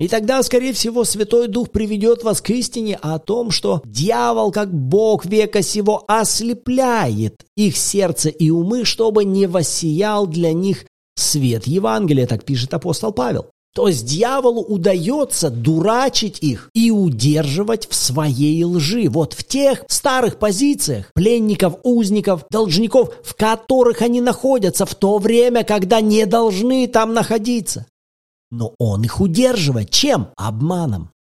И 0.01 0.09
тогда, 0.09 0.43
скорее 0.43 0.73
всего, 0.73 1.05
Святой 1.05 1.47
Дух 1.47 1.71
приведет 1.71 2.25
вас 2.25 2.41
к 2.41 2.49
истине 2.51 2.99
о 3.03 3.19
том, 3.19 3.51
что 3.51 3.83
дьявол, 3.85 4.51
как 4.51 4.73
Бог 4.73 5.27
века 5.27 5.61
сего, 5.61 6.05
ослепляет 6.09 7.45
их 7.55 7.77
сердце 7.77 8.31
и 8.31 8.49
умы, 8.49 8.87
чтобы 8.87 9.27
не 9.27 9.47
воссиял 9.47 10.27
для 10.27 10.55
них 10.55 10.87
свет 11.17 11.67
Евангелия, 11.67 12.27
так 12.27 12.45
пишет 12.45 12.73
апостол 12.73 13.13
Павел. 13.13 13.51
То 13.75 13.89
есть 13.89 14.07
дьяволу 14.07 14.63
удается 14.63 15.51
дурачить 15.51 16.39
их 16.41 16.71
и 16.75 16.91
удерживать 16.91 17.87
в 17.87 17.95
своей 17.95 18.65
лжи. 18.65 19.09
Вот 19.11 19.35
в 19.35 19.45
тех 19.45 19.85
старых 19.87 20.39
позициях 20.39 21.13
пленников, 21.15 21.75
узников, 21.85 22.47
должников, 22.51 23.13
в 23.23 23.35
которых 23.35 24.01
они 24.01 24.23
находятся 24.23 24.87
в 24.87 24.95
то 24.95 25.19
время, 25.19 25.63
когда 25.63 26.01
не 26.01 26.25
должны 26.25 26.89
там 26.89 27.13
находиться. 27.13 27.85
Но 28.51 28.75
он 28.79 29.05
их 29.05 29.21
удерживает. 29.21 29.91
Чем? 29.91 30.29
Обманом. 30.37 31.11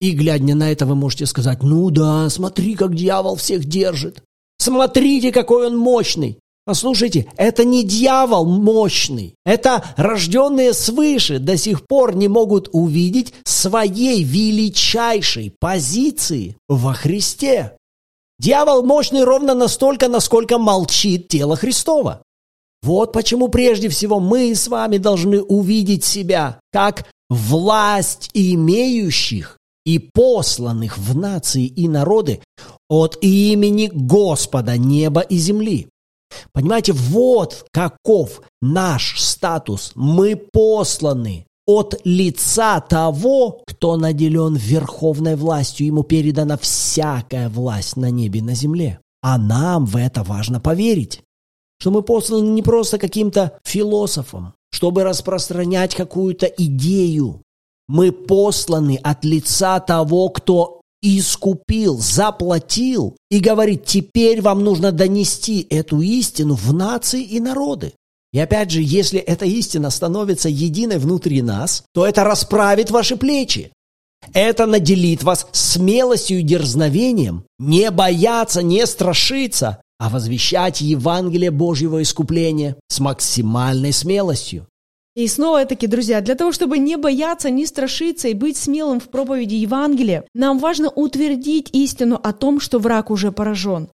И 0.00 0.12
глядя 0.12 0.54
на 0.54 0.70
это, 0.70 0.84
вы 0.84 0.94
можете 0.94 1.26
сказать, 1.26 1.62
ну 1.62 1.90
да, 1.90 2.28
смотри, 2.28 2.74
как 2.74 2.94
дьявол 2.94 3.36
всех 3.36 3.64
держит. 3.64 4.22
Смотрите, 4.58 5.32
какой 5.32 5.68
он 5.68 5.76
мощный. 5.76 6.38
Послушайте, 6.64 7.26
это 7.36 7.64
не 7.64 7.82
дьявол 7.82 8.46
мощный. 8.46 9.34
Это 9.44 9.84
рожденные 9.96 10.74
свыше 10.74 11.40
до 11.40 11.56
сих 11.56 11.86
пор 11.88 12.14
не 12.14 12.28
могут 12.28 12.68
увидеть 12.72 13.34
своей 13.44 14.22
величайшей 14.22 15.52
позиции 15.58 16.56
во 16.68 16.94
Христе. 16.94 17.76
Дьявол 18.38 18.84
мощный 18.84 19.24
ровно 19.24 19.54
настолько, 19.54 20.08
насколько 20.08 20.58
молчит 20.58 21.28
тело 21.28 21.56
Христова. 21.56 22.22
Вот 22.82 23.12
почему 23.12 23.48
прежде 23.48 23.88
всего 23.88 24.18
мы 24.18 24.54
с 24.54 24.66
вами 24.68 24.98
должны 24.98 25.40
увидеть 25.40 26.04
себя 26.04 26.58
как 26.72 27.06
власть 27.30 28.30
имеющих 28.34 29.58
и 29.84 29.98
посланных 29.98 30.98
в 30.98 31.16
нации 31.16 31.66
и 31.66 31.88
народы 31.88 32.40
от 32.88 33.18
имени 33.20 33.90
Господа 33.92 34.76
неба 34.76 35.20
и 35.20 35.36
земли. 35.36 35.88
Понимаете, 36.52 36.92
вот 36.92 37.66
каков 37.72 38.42
наш 38.60 39.20
статус. 39.20 39.92
Мы 39.94 40.36
посланы 40.36 41.46
от 41.66 42.00
лица 42.04 42.80
того, 42.80 43.62
кто 43.66 43.96
наделен 43.96 44.54
верховной 44.56 45.36
властью. 45.36 45.86
Ему 45.86 46.02
передана 46.02 46.56
всякая 46.56 47.48
власть 47.48 47.96
на 47.96 48.10
небе 48.10 48.40
и 48.40 48.42
на 48.42 48.54
земле. 48.54 48.98
А 49.22 49.38
нам 49.38 49.86
в 49.86 49.96
это 49.96 50.22
важно 50.22 50.60
поверить. 50.60 51.22
Что 51.82 51.90
мы 51.90 52.02
посланы 52.02 52.46
не 52.46 52.62
просто 52.62 52.96
каким-то 52.96 53.58
философом, 53.64 54.54
чтобы 54.70 55.02
распространять 55.02 55.96
какую-то 55.96 56.46
идею. 56.46 57.42
Мы 57.88 58.12
посланы 58.12 59.00
от 59.02 59.24
лица 59.24 59.80
того, 59.80 60.28
кто 60.28 60.80
искупил, 61.02 61.98
заплатил 61.98 63.16
и 63.32 63.40
говорит, 63.40 63.84
теперь 63.84 64.40
вам 64.40 64.62
нужно 64.62 64.92
донести 64.92 65.66
эту 65.70 66.00
истину 66.02 66.54
в 66.54 66.72
нации 66.72 67.24
и 67.24 67.40
народы. 67.40 67.94
И 68.32 68.38
опять 68.38 68.70
же, 68.70 68.80
если 68.80 69.18
эта 69.18 69.44
истина 69.44 69.90
становится 69.90 70.48
единой 70.48 70.98
внутри 70.98 71.42
нас, 71.42 71.82
то 71.92 72.06
это 72.06 72.22
расправит 72.22 72.92
ваши 72.92 73.16
плечи. 73.16 73.72
Это 74.32 74.66
наделит 74.66 75.24
вас 75.24 75.48
смелостью 75.50 76.38
и 76.38 76.42
дерзновением 76.42 77.42
не 77.58 77.90
бояться, 77.90 78.62
не 78.62 78.86
страшиться, 78.86 79.80
а 80.02 80.08
возвещать 80.08 80.80
Евангелие 80.80 81.52
Божьего 81.52 82.02
искупления 82.02 82.74
с 82.88 82.98
максимальной 82.98 83.92
смелостью. 83.92 84.66
И 85.14 85.28
снова-таки, 85.28 85.86
друзья, 85.86 86.20
для 86.20 86.34
того, 86.34 86.50
чтобы 86.50 86.78
не 86.78 86.96
бояться, 86.96 87.50
не 87.50 87.66
страшиться 87.66 88.26
и 88.26 88.34
быть 88.34 88.56
смелым 88.56 88.98
в 88.98 89.10
проповеди 89.10 89.54
Евангелия, 89.54 90.24
нам 90.34 90.58
важно 90.58 90.90
утвердить 90.90 91.68
истину 91.72 92.18
о 92.20 92.32
том, 92.32 92.58
что 92.58 92.80
враг 92.80 93.12
уже 93.12 93.30
поражен. 93.30 93.90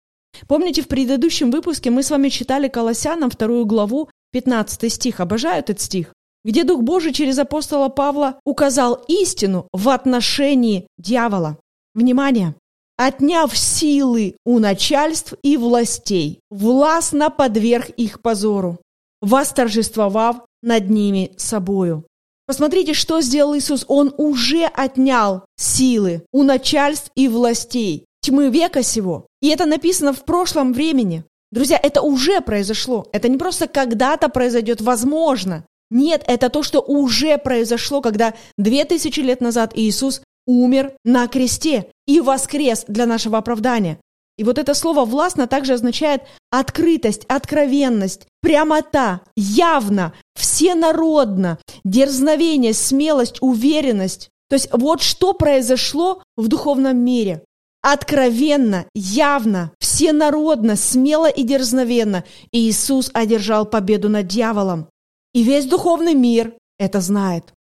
Помните, 0.47 0.81
в 0.81 0.87
предыдущем 0.87 1.51
выпуске 1.51 1.89
мы 1.89 2.03
с 2.03 2.09
вами 2.09 2.29
читали 2.29 2.69
Колоссянам 2.69 3.29
вторую 3.29 3.65
главу, 3.65 4.09
15 4.31 4.89
стих, 4.89 5.19
обожаю 5.19 5.59
этот 5.59 5.81
стих, 5.81 6.13
где 6.45 6.63
Дух 6.63 6.83
Божий 6.83 7.11
через 7.11 7.37
апостола 7.37 7.89
Павла 7.89 8.39
указал 8.45 9.03
истину 9.09 9.67
в 9.73 9.89
отношении 9.89 10.87
дьявола. 10.97 11.57
Внимание! 11.93 12.55
Отняв 12.97 13.55
силы 13.55 14.35
у 14.43 14.57
начальств 14.59 15.35
и 15.43 15.55
властей, 15.55 16.39
властно 16.49 17.29
подверг 17.29 17.89
их 17.89 18.21
позору, 18.21 18.79
восторжествовав 19.21 20.37
над 20.63 20.89
ними 20.89 21.31
собою. 21.37 22.05
Посмотрите, 22.47 22.93
что 22.93 23.21
сделал 23.21 23.55
Иисус. 23.55 23.85
Он 23.87 24.13
уже 24.17 24.65
отнял 24.65 25.45
силы 25.57 26.23
у 26.31 26.43
начальств 26.43 27.11
и 27.15 27.27
властей 27.27 28.05
тьмы 28.21 28.49
века 28.49 28.83
сего. 28.83 29.27
И 29.41 29.49
это 29.49 29.65
написано 29.65 30.11
в 30.11 30.25
прошлом 30.25 30.73
времени. 30.73 31.23
Друзья, 31.51 31.79
это 31.81 32.01
уже 32.01 32.41
произошло. 32.41 33.07
Это 33.13 33.29
не 33.29 33.37
просто 33.37 33.67
когда-то 33.67 34.27
произойдет, 34.29 34.81
возможно. 34.81 35.65
Нет, 35.89 36.23
это 36.27 36.49
то, 36.49 36.63
что 36.63 36.81
уже 36.81 37.37
произошло, 37.37 38.01
когда 38.01 38.33
две 38.57 38.83
тысячи 38.83 39.21
лет 39.21 39.39
назад 39.39 39.71
Иисус 39.75 40.21
умер 40.47 40.93
на 41.03 41.27
кресте 41.27 41.91
и 42.07 42.19
воскрес 42.19 42.85
для 42.87 43.05
нашего 43.05 43.37
оправдания. 43.37 43.99
И 44.37 44.43
вот 44.43 44.57
это 44.59 44.73
слово 44.73 45.03
«властно» 45.03 45.47
также 45.47 45.73
означает 45.73 46.21
открытость, 46.51 47.25
откровенность, 47.27 48.27
прямота, 48.41 49.21
явно, 49.35 50.13
всенародно, 50.35 51.59
дерзновение, 51.83 52.73
смелость, 52.73 53.37
уверенность. 53.41 54.29
То 54.49 54.55
есть 54.55 54.69
вот 54.71 55.01
что 55.01 55.33
произошло 55.33 56.21
в 56.35 56.47
духовном 56.47 56.97
мире. 56.97 57.43
Откровенно, 57.81 58.85
явно, 58.93 59.71
всенародно, 59.79 60.75
смело 60.75 61.29
и 61.29 61.43
дерзновенно 61.43 62.23
Иисус 62.51 63.09
одержал 63.13 63.65
победу 63.65 64.07
над 64.09 64.27
дьяволом. 64.27 64.87
И 65.33 65.43
весь 65.43 65.65
духовный 65.65 66.13
мир 66.13 66.53
это 66.77 67.01
знает. 67.01 67.53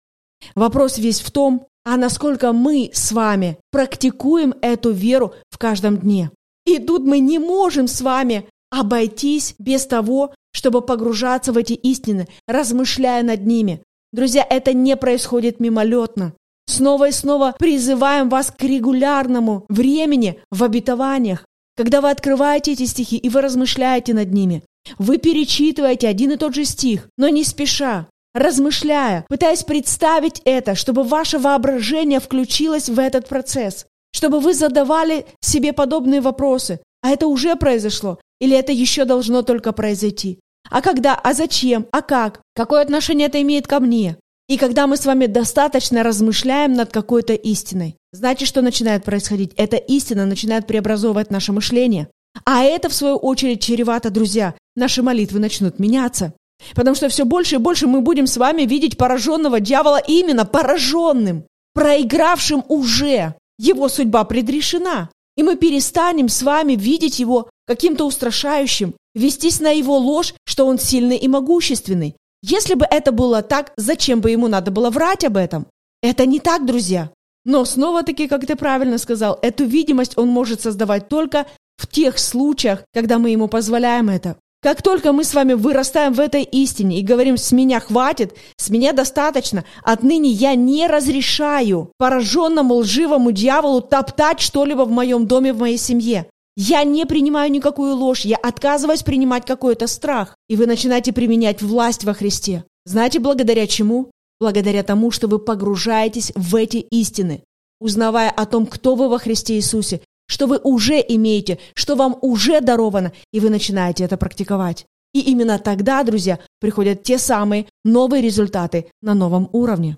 Вопрос 0.55 0.99
весь 0.99 1.21
в 1.21 1.31
том, 1.31 1.67
а 1.85 1.97
насколько 1.97 2.53
мы 2.53 2.91
с 2.93 3.13
вами 3.13 3.59
практикуем 3.71 4.55
эту 4.63 4.91
веру 4.91 5.35
в 5.51 5.59
каждом 5.59 5.99
дне. 5.99 6.31
И 6.67 6.79
тут 6.79 7.05
мы 7.05 7.19
не 7.19 7.39
можем 7.39 7.89
с 7.89 8.01
вами 8.01 8.49
обойтись 8.71 9.55
без 9.59 9.87
того, 9.87 10.35
чтобы 10.53 10.81
погружаться 10.81 11.53
в 11.53 11.59
эти 11.59 11.75
истины, 11.75 12.27
размышляя 12.47 13.23
над 13.23 13.45
ними. 13.45 13.83
Друзья, 14.13 14.47
это 14.49 14.73
не 14.73 14.97
происходит 14.97 15.61
мимолетно. 15.61 16.33
Снова 16.67 17.09
и 17.09 17.13
снова 17.13 17.55
призываем 17.59 18.29
вас 18.29 18.51
к 18.51 18.63
регулярному 18.63 19.67
времени 19.69 20.41
в 20.51 20.65
обетованиях, 20.65 21.45
когда 21.77 22.01
вы 22.01 22.11
открываете 22.11 22.73
эти 22.73 22.87
стихи 22.87 23.17
и 23.17 23.29
вы 23.29 23.43
размышляете 23.43 24.15
над 24.15 24.33
ними. 24.33 24.63
Вы 24.99 25.19
перечитываете 25.19 26.09
один 26.09 26.33
и 26.33 26.37
тот 26.37 26.55
же 26.55 26.65
стих, 26.65 27.09
но 27.19 27.29
не 27.29 27.45
спеша, 27.45 28.07
размышляя, 28.35 29.25
пытаясь 29.29 29.63
представить 29.63 30.43
это, 30.45 30.75
чтобы 30.75 31.05
ваше 31.05 31.39
воображение 31.39 32.21
включилось 32.21 32.89
в 32.89 32.99
этот 32.99 33.29
процесс, 33.29 33.87
чтобы 34.13 34.41
вы 34.41 34.53
задавали 34.55 35.27
себе 35.41 35.73
подобные 35.73 36.21
вопросы. 36.21 36.81
А 37.03 37.11
это 37.11 37.27
уже 37.27 37.57
произошло? 37.57 38.19
Или 38.41 38.57
это 38.57 38.73
еще 38.73 39.05
должно 39.05 39.43
только 39.43 39.73
произойти? 39.73 40.41
А 40.71 40.83
когда? 40.83 41.15
А 41.15 41.35
зачем? 41.35 41.87
А 41.93 42.03
как? 42.03 42.41
Какое 42.55 42.83
отношение 42.83 43.29
это 43.29 43.41
имеет 43.43 43.67
ко 43.67 43.81
мне? 43.81 44.17
И 44.49 44.59
когда 44.59 44.87
мы 44.87 44.97
с 44.97 45.07
вами 45.07 45.27
достаточно 45.27 46.03
размышляем 46.03 46.75
над 46.75 46.93
какой-то 46.93 47.33
истиной, 47.33 47.97
знаете, 48.13 48.45
что 48.45 48.61
начинает 48.61 49.05
происходить? 49.05 49.53
Эта 49.57 49.77
истина 49.77 50.27
начинает 50.27 50.67
преобразовывать 50.67 51.31
наше 51.31 51.53
мышление. 51.53 52.09
А 52.45 52.63
это, 52.63 52.89
в 52.89 52.95
свою 52.95 53.17
очередь, 53.17 53.63
чревато, 53.63 54.11
друзья. 54.11 54.55
Наши 54.77 55.03
молитвы 55.03 55.39
начнут 55.39 55.79
меняться. 55.79 56.35
Потому 56.75 56.95
что 56.97 57.09
все 57.09 57.25
больше 57.25 57.57
и 57.57 57.59
больше 57.59 57.87
мы 57.87 58.01
будем 58.01 58.27
с 58.27 58.37
вами 58.37 58.63
видеть 58.63 58.97
пораженного 58.97 59.61
дьявола 59.61 60.01
именно 60.07 60.45
пораженным, 60.45 61.45
проигравшим 61.75 62.65
уже. 62.69 63.35
Его 63.59 63.89
судьба 63.89 64.25
предрешена. 64.25 65.11
И 65.37 65.43
мы 65.43 65.57
перестанем 65.57 66.29
с 66.29 66.43
вами 66.43 66.75
видеть 66.75 67.19
его 67.19 67.51
каким-то 67.67 68.05
устрашающим, 68.05 68.95
вестись 69.15 69.61
на 69.61 69.71
его 69.71 69.97
ложь, 69.99 70.35
что 70.45 70.67
он 70.67 70.79
сильный 70.79 71.17
и 71.17 71.29
могущественный. 71.29 72.17
Если 72.43 72.75
бы 72.75 72.87
это 72.89 73.11
было 73.11 73.43
так, 73.43 73.73
зачем 73.77 74.21
бы 74.21 74.31
ему 74.31 74.49
надо 74.49 74.71
было 74.71 74.91
врать 74.91 75.25
об 75.25 75.37
этом? 75.37 75.67
Это 76.03 76.27
не 76.27 76.41
так, 76.41 76.67
друзья. 76.67 77.11
Но 77.45 77.65
снова-таки, 77.65 78.29
как 78.29 78.47
ты 78.47 78.57
правильно 78.57 78.99
сказал, 78.99 79.39
эту 79.43 79.65
видимость 79.65 80.17
он 80.19 80.29
может 80.29 80.61
создавать 80.61 81.09
только 81.09 81.47
в 81.77 81.87
тех 81.87 82.19
случаях, 82.19 82.85
когда 82.93 83.19
мы 83.19 83.31
ему 83.31 83.49
позволяем 83.49 84.09
это. 84.09 84.37
Как 84.65 84.81
только 84.81 85.13
мы 85.13 85.25
с 85.25 85.35
вами 85.35 85.53
вырастаем 85.53 86.15
в 86.15 86.21
этой 86.21 86.43
истине 86.43 86.99
и 86.99 87.05
говорим 87.05 87.37
«с 87.37 87.53
меня 87.53 87.81
хватит», 87.81 88.35
«с 88.57 88.71
меня 88.71 88.95
достаточно», 88.95 89.67
отныне 89.83 90.31
я 90.31 90.55
не 90.55 90.87
разрешаю 90.87 91.93
пораженному 91.99 92.77
лживому 92.77 93.31
дьяволу 93.31 93.83
топтать 93.83 94.41
что-либо 94.41 94.87
в 94.87 94.91
моем 94.91 95.27
доме, 95.27 95.53
в 95.53 95.59
моей 95.59 95.77
семье. 95.77 96.31
Я 96.57 96.83
не 96.85 97.05
принимаю 97.05 97.53
никакую 97.53 97.95
ложь, 97.95 98.25
я 98.25 98.37
отказываюсь 98.37 99.03
принимать 99.03 99.45
какой-то 99.45 99.87
страх. 99.87 100.35
И 100.49 100.57
вы 100.57 100.65
начинаете 100.65 101.13
применять 101.13 101.61
власть 101.61 102.05
во 102.05 102.15
Христе. 102.15 102.65
Знаете, 102.87 103.19
благодаря 103.19 103.67
чему? 103.67 104.13
Благодаря 104.41 104.83
тому, 104.83 105.11
что 105.11 105.29
вы 105.29 105.41
погружаетесь 105.41 106.33
в 106.35 106.57
эти 106.57 106.79
истины, 106.79 107.45
узнавая 107.81 108.31
о 108.31 108.47
том, 108.47 108.65
кто 108.65 108.95
вы 108.95 109.11
во 109.11 109.19
Христе 109.19 109.57
Иисусе, 109.57 110.01
что 110.27 110.47
вы 110.47 110.59
уже 110.59 111.05
имеете, 111.07 111.59
что 111.75 111.97
вам 111.97 112.17
уже 112.21 112.61
даровано, 112.61 113.13
и 113.33 113.41
вы 113.41 113.51
начинаете 113.51 114.05
это 114.05 114.17
практиковать. 114.17 114.87
И 115.13 115.21
именно 115.21 115.59
тогда, 115.59 116.03
друзья, 116.03 116.41
приходят 116.61 117.03
те 117.03 117.19
самые 117.19 117.67
новые 117.85 118.23
результаты 118.23 118.87
на 119.01 119.15
новом 119.15 119.49
уровне. 119.53 119.97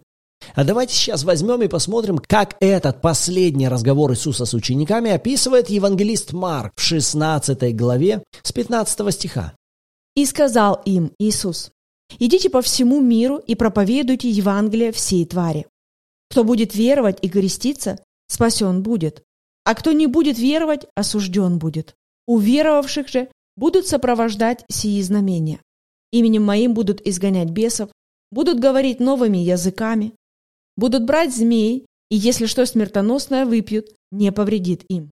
А 0.54 0.64
давайте 0.64 0.94
сейчас 0.94 1.24
возьмем 1.24 1.62
и 1.62 1.68
посмотрим, 1.68 2.18
как 2.18 2.56
этот 2.60 3.00
последний 3.00 3.68
разговор 3.68 4.12
Иисуса 4.12 4.44
с 4.44 4.54
учениками 4.54 5.10
описывает 5.10 5.70
евангелист 5.70 6.32
Марк 6.32 6.72
в 6.76 6.82
16 6.82 7.74
главе 7.74 8.22
с 8.42 8.52
15 8.52 9.12
стиха. 9.12 9.54
«И 10.14 10.24
сказал 10.26 10.80
им 10.84 11.12
Иисус, 11.18 11.70
идите 12.18 12.50
по 12.50 12.62
всему 12.62 13.00
миру 13.00 13.38
и 13.38 13.54
проповедуйте 13.54 14.28
Евангелие 14.28 14.92
всей 14.92 15.24
твари. 15.24 15.66
Кто 16.30 16.44
будет 16.44 16.74
веровать 16.74 17.18
и 17.22 17.28
креститься, 17.28 17.98
спасен 18.28 18.82
будет, 18.82 19.22
а 19.66 19.74
кто 19.74 19.90
не 19.90 20.06
будет 20.06 20.38
веровать, 20.38 20.86
осужден 20.94 21.58
будет. 21.58 21.96
У 22.28 22.38
веровавших 22.38 23.08
же 23.08 23.28
будут 23.56 23.88
сопровождать 23.88 24.64
сии 24.70 25.02
знамения. 25.02 25.60
Именем 26.12 26.44
моим 26.44 26.72
будут 26.72 27.04
изгонять 27.04 27.50
бесов, 27.50 27.90
будут 28.30 28.60
говорить 28.60 29.00
новыми 29.00 29.38
языками, 29.38 30.12
будут 30.76 31.04
брать 31.04 31.34
змей, 31.34 31.84
и 32.10 32.16
если 32.16 32.46
что 32.46 32.64
смертоносное 32.64 33.44
выпьют, 33.44 33.88
не 34.12 34.30
повредит 34.30 34.84
им. 34.88 35.10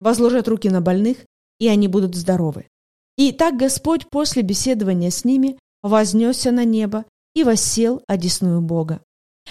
Возложат 0.00 0.48
руки 0.48 0.70
на 0.70 0.80
больных, 0.80 1.18
и 1.58 1.68
они 1.68 1.86
будут 1.86 2.14
здоровы. 2.14 2.68
И 3.18 3.32
так 3.32 3.58
Господь 3.58 4.08
после 4.08 4.40
беседования 4.40 5.10
с 5.10 5.26
ними 5.26 5.58
вознесся 5.82 6.52
на 6.52 6.64
небо 6.64 7.04
и 7.34 7.44
воссел 7.44 8.02
одесную 8.06 8.62
Бога. 8.62 9.02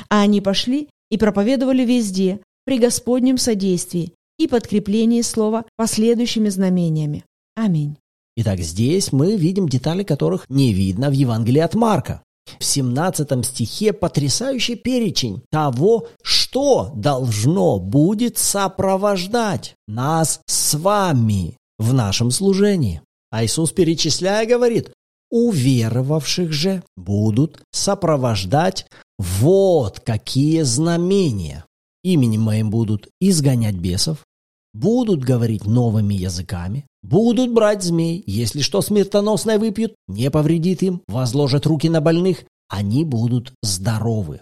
А 0.10 0.22
они 0.22 0.42
пошли 0.42 0.90
и 1.12 1.20
проповедовали 1.20 1.86
везде, 1.86 2.42
при 2.66 2.80
Господнем 2.80 3.38
содействии, 3.38 4.14
и 4.40 4.48
подкреплении 4.48 5.22
слова 5.22 5.66
последующими 5.76 6.50
знамениями. 6.50 7.24
Аминь. 7.56 7.98
Итак, 8.36 8.60
здесь 8.60 9.12
мы 9.12 9.36
видим 9.36 9.68
детали, 9.68 10.04
которых 10.04 10.50
не 10.50 10.74
видно 10.74 11.10
в 11.10 11.14
Евангелии 11.14 11.60
от 11.60 11.76
Марка. 11.76 12.24
В 12.58 12.64
17 12.64 13.46
стихе 13.46 13.94
потрясающий 13.94 14.76
перечень 14.76 15.44
того, 15.52 16.08
что 16.24 16.92
должно 16.96 17.80
будет 17.80 18.38
сопровождать 18.38 19.76
нас 19.88 20.40
с 20.48 20.74
вами 20.74 21.58
в 21.78 21.94
нашем 21.94 22.32
служении. 22.32 23.02
А 23.30 23.44
Иисус, 23.44 23.72
перечисляя, 23.72 24.48
говорит, 24.48 24.92
уверовавших 25.30 26.52
же 26.52 26.82
будут 26.98 27.62
сопровождать 27.72 28.88
вот 29.20 30.00
какие 30.00 30.62
знамения. 30.62 31.66
Именем 32.04 32.42
моим 32.42 32.70
будут 32.70 33.10
изгонять 33.20 33.76
бесов, 33.76 34.26
будут 34.74 35.24
говорить 35.24 35.66
новыми 35.66 36.14
языками, 36.14 36.86
будут 37.02 37.52
брать 37.54 37.84
змей, 37.84 38.24
если 38.26 38.62
что 38.62 38.82
смертоносное 38.82 39.60
выпьют, 39.60 39.96
не 40.08 40.30
повредит 40.30 40.84
им, 40.84 41.02
возложат 41.08 41.66
руки 41.66 41.90
на 41.90 42.02
больных, 42.02 42.46
они 42.70 43.04
будут 43.04 43.54
здоровы. 43.64 44.42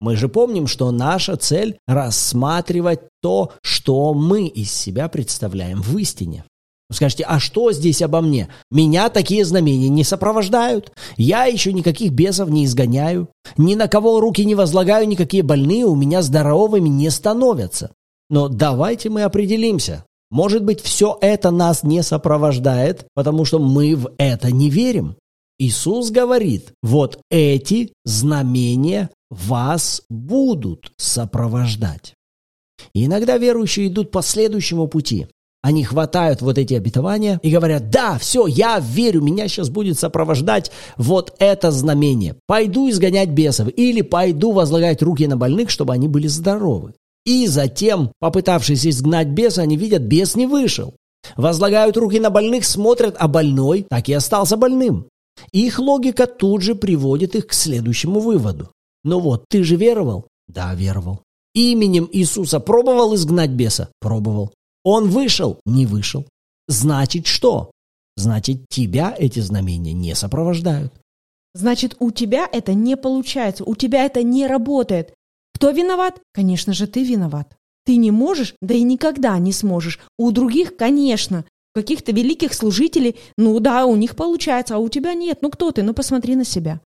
Мы 0.00 0.16
же 0.16 0.28
помним, 0.28 0.66
что 0.66 0.90
наша 0.90 1.36
цель– 1.36 1.78
рассматривать 1.86 3.00
то, 3.22 3.52
что 3.62 4.12
мы 4.12 4.46
из 4.46 4.70
себя 4.70 5.08
представляем 5.08 5.80
в 5.80 5.96
истине. 5.96 6.44
скажете, 6.92 7.24
а 7.26 7.40
что 7.40 7.72
здесь 7.72 8.02
обо 8.02 8.20
мне? 8.20 8.48
Меня 8.70 9.08
такие 9.08 9.46
знамения 9.46 9.88
не 9.88 10.04
сопровождают. 10.04 10.92
Я 11.16 11.46
еще 11.46 11.72
никаких 11.72 12.12
бесов 12.12 12.50
не 12.50 12.66
изгоняю. 12.66 13.28
Ни 13.56 13.76
на 13.76 13.88
кого 13.88 14.20
руки 14.20 14.44
не 14.44 14.54
возлагаю, 14.54 15.08
никакие 15.08 15.42
больные 15.42 15.86
у 15.86 15.94
меня 15.94 16.20
здоровыми 16.20 16.90
не 16.90 17.08
становятся. 17.08 17.90
Но 18.30 18.48
давайте 18.48 19.10
мы 19.10 19.22
определимся. 19.22 20.04
Может 20.30 20.64
быть, 20.64 20.80
все 20.80 21.16
это 21.20 21.50
нас 21.50 21.82
не 21.82 22.02
сопровождает, 22.02 23.06
потому 23.14 23.44
что 23.44 23.58
мы 23.58 23.94
в 23.94 24.12
это 24.18 24.50
не 24.50 24.70
верим. 24.70 25.16
Иисус 25.58 26.10
говорит, 26.10 26.72
вот 26.82 27.20
эти 27.30 27.92
знамения 28.04 29.10
вас 29.30 30.02
будут 30.08 30.90
сопровождать. 30.96 32.14
Иногда 32.92 33.38
верующие 33.38 33.86
идут 33.88 34.10
по 34.10 34.22
следующему 34.22 34.88
пути. 34.88 35.28
Они 35.62 35.82
хватают 35.82 36.42
вот 36.42 36.58
эти 36.58 36.74
обетования 36.74 37.40
и 37.42 37.50
говорят, 37.50 37.88
да, 37.88 38.18
все, 38.18 38.46
я 38.46 38.78
верю, 38.80 39.22
меня 39.22 39.48
сейчас 39.48 39.70
будет 39.70 39.98
сопровождать 39.98 40.70
вот 40.98 41.34
это 41.38 41.70
знамение. 41.70 42.36
Пойду 42.46 42.90
изгонять 42.90 43.30
бесов 43.30 43.68
или 43.74 44.02
пойду 44.02 44.52
возлагать 44.52 45.00
руки 45.00 45.26
на 45.26 45.38
больных, 45.38 45.70
чтобы 45.70 45.94
они 45.94 46.06
были 46.06 46.26
здоровы. 46.26 46.92
И 47.24 47.46
затем, 47.46 48.12
попытавшись 48.18 48.86
изгнать 48.86 49.28
беса, 49.28 49.62
они 49.62 49.76
видят, 49.76 50.02
бес 50.02 50.36
не 50.36 50.46
вышел. 50.46 50.94
Возлагают 51.36 51.96
руки 51.96 52.20
на 52.20 52.30
больных, 52.30 52.64
смотрят, 52.64 53.16
а 53.18 53.28
больной 53.28 53.86
так 53.88 54.08
и 54.08 54.12
остался 54.12 54.56
больным. 54.56 55.08
Их 55.52 55.78
логика 55.78 56.26
тут 56.26 56.62
же 56.62 56.74
приводит 56.74 57.34
их 57.34 57.46
к 57.46 57.52
следующему 57.52 58.20
выводу. 58.20 58.70
Ну 59.04 59.20
вот, 59.20 59.44
ты 59.48 59.64
же 59.64 59.76
веровал? 59.76 60.28
Да, 60.48 60.74
веровал. 60.74 61.22
Именем 61.54 62.08
Иисуса 62.12 62.60
пробовал 62.60 63.14
изгнать 63.14 63.50
беса? 63.50 63.88
Пробовал. 64.00 64.52
Он 64.84 65.08
вышел? 65.08 65.60
Не 65.64 65.86
вышел. 65.86 66.26
Значит 66.68 67.26
что? 67.26 67.70
Значит, 68.16 68.68
тебя 68.68 69.14
эти 69.18 69.40
знамения 69.40 69.92
не 69.92 70.14
сопровождают. 70.14 70.92
Значит, 71.54 71.96
у 72.00 72.10
тебя 72.10 72.48
это 72.50 72.74
не 72.74 72.96
получается, 72.96 73.64
у 73.64 73.76
тебя 73.76 74.04
это 74.04 74.22
не 74.22 74.46
работает. 74.46 75.14
Кто 75.54 75.70
виноват? 75.70 76.20
Конечно 76.32 76.72
же, 76.72 76.86
ты 76.86 77.04
виноват. 77.04 77.56
Ты 77.84 77.96
не 77.96 78.10
можешь, 78.10 78.54
да 78.60 78.74
и 78.74 78.82
никогда 78.82 79.38
не 79.38 79.52
сможешь. 79.52 80.00
У 80.18 80.30
других, 80.30 80.76
конечно. 80.76 81.44
Каких-то 81.74 82.12
великих 82.12 82.54
служителей, 82.54 83.16
ну 83.36 83.58
да, 83.60 83.84
у 83.84 83.96
них 83.96 84.16
получается, 84.16 84.76
а 84.76 84.78
у 84.78 84.88
тебя 84.88 85.14
нет. 85.14 85.38
Ну 85.42 85.50
кто 85.50 85.70
ты? 85.70 85.82
Ну 85.82 85.92
посмотри 85.92 86.36
на 86.36 86.44
себя. 86.44 86.80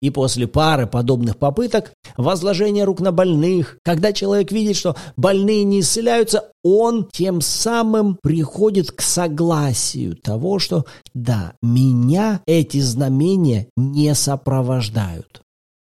И 0.00 0.10
после 0.10 0.46
пары 0.46 0.86
подобных 0.86 1.36
попыток, 1.36 1.92
возложения 2.16 2.84
рук 2.84 3.00
на 3.00 3.12
больных, 3.12 3.78
когда 3.82 4.12
человек 4.12 4.52
видит, 4.52 4.76
что 4.76 4.96
больные 5.16 5.64
не 5.64 5.80
исцеляются, 5.80 6.50
он 6.62 7.08
тем 7.12 7.40
самым 7.40 8.18
приходит 8.22 8.92
к 8.92 9.00
согласию 9.00 10.16
того, 10.16 10.58
что 10.58 10.84
да, 11.14 11.54
меня 11.62 12.40
эти 12.46 12.80
знамения 12.80 13.68
не 13.76 14.14
сопровождают. 14.14 15.42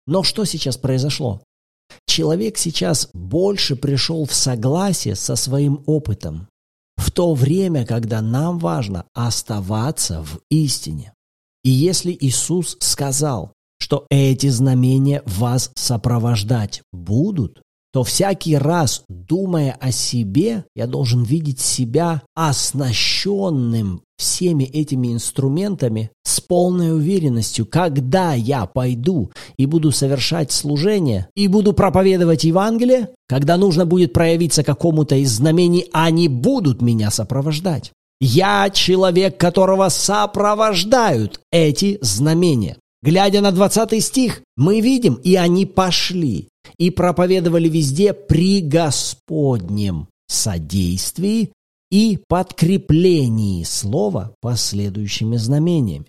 Но 0.06 0.22
что 0.22 0.44
сейчас 0.44 0.76
произошло? 0.76 1.40
Человек 2.06 2.58
сейчас 2.58 3.08
больше 3.12 3.76
пришел 3.76 4.26
в 4.26 4.34
согласие 4.34 5.14
со 5.14 5.36
своим 5.36 5.82
опытом, 5.86 6.48
в 6.96 7.10
то 7.10 7.34
время, 7.34 7.86
когда 7.86 8.20
нам 8.20 8.58
важно 8.58 9.06
оставаться 9.14 10.22
в 10.22 10.40
истине. 10.50 11.14
И 11.64 11.70
если 11.70 12.16
Иисус 12.18 12.76
сказал, 12.80 13.52
что 13.78 14.06
эти 14.10 14.48
знамения 14.48 15.22
вас 15.26 15.70
сопровождать 15.74 16.82
будут, 16.92 17.62
то 17.92 18.04
всякий 18.04 18.56
раз, 18.56 19.04
думая 19.08 19.76
о 19.78 19.92
себе, 19.92 20.64
я 20.74 20.86
должен 20.86 21.24
видеть 21.24 21.60
себя 21.60 22.22
оснащенным 22.34 24.02
всеми 24.16 24.64
этими 24.64 25.12
инструментами 25.12 26.10
с 26.24 26.40
полной 26.40 26.94
уверенностью, 26.94 27.66
когда 27.66 28.34
я 28.34 28.66
пойду 28.66 29.30
и 29.58 29.66
буду 29.66 29.90
совершать 29.90 30.52
служение, 30.52 31.28
и 31.34 31.48
буду 31.48 31.72
проповедовать 31.72 32.44
Евангелие, 32.44 33.10
когда 33.28 33.56
нужно 33.56 33.84
будет 33.84 34.12
проявиться 34.12 34.62
какому-то 34.62 35.16
из 35.16 35.32
знамений, 35.32 35.88
они 35.92 36.28
будут 36.28 36.80
меня 36.80 37.10
сопровождать. 37.10 37.92
Я 38.20 38.70
человек, 38.70 39.36
которого 39.36 39.88
сопровождают 39.88 41.40
эти 41.50 41.98
знамения. 42.00 42.76
Глядя 43.02 43.40
на 43.40 43.50
20 43.50 44.02
стих, 44.02 44.42
мы 44.56 44.80
видим, 44.80 45.14
и 45.14 45.34
они 45.34 45.66
пошли, 45.66 46.48
и 46.78 46.90
проповедовали 46.90 47.68
везде 47.68 48.12
при 48.12 48.60
Господнем 48.60 50.08
содействии 50.28 51.52
и 51.90 52.18
подкреплении 52.28 53.64
слова 53.64 54.34
последующими 54.40 55.36
знамениями. 55.36 56.06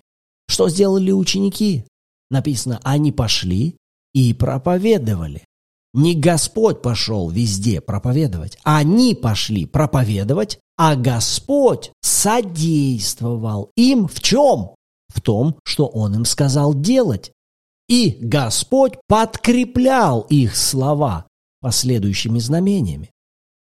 Что 0.48 0.68
сделали 0.68 1.10
ученики? 1.10 1.84
Написано, 2.30 2.80
они 2.82 3.12
пошли 3.12 3.76
и 4.14 4.32
проповедовали. 4.34 5.44
Не 5.92 6.14
Господь 6.14 6.82
пошел 6.82 7.30
везде 7.30 7.80
проповедовать, 7.80 8.58
они 8.64 9.14
пошли 9.14 9.64
проповедовать, 9.66 10.58
а 10.76 10.96
Господь 10.96 11.92
содействовал 12.02 13.70
им 13.76 14.08
в 14.08 14.20
чем? 14.20 14.70
в 15.14 15.20
том, 15.20 15.56
что 15.64 15.86
Он 15.86 16.14
им 16.16 16.24
сказал 16.24 16.74
делать. 16.74 17.32
И 17.88 18.18
Господь 18.20 18.94
подкреплял 19.06 20.22
их 20.30 20.56
слова 20.56 21.26
последующими 21.60 22.38
знамениями. 22.38 23.10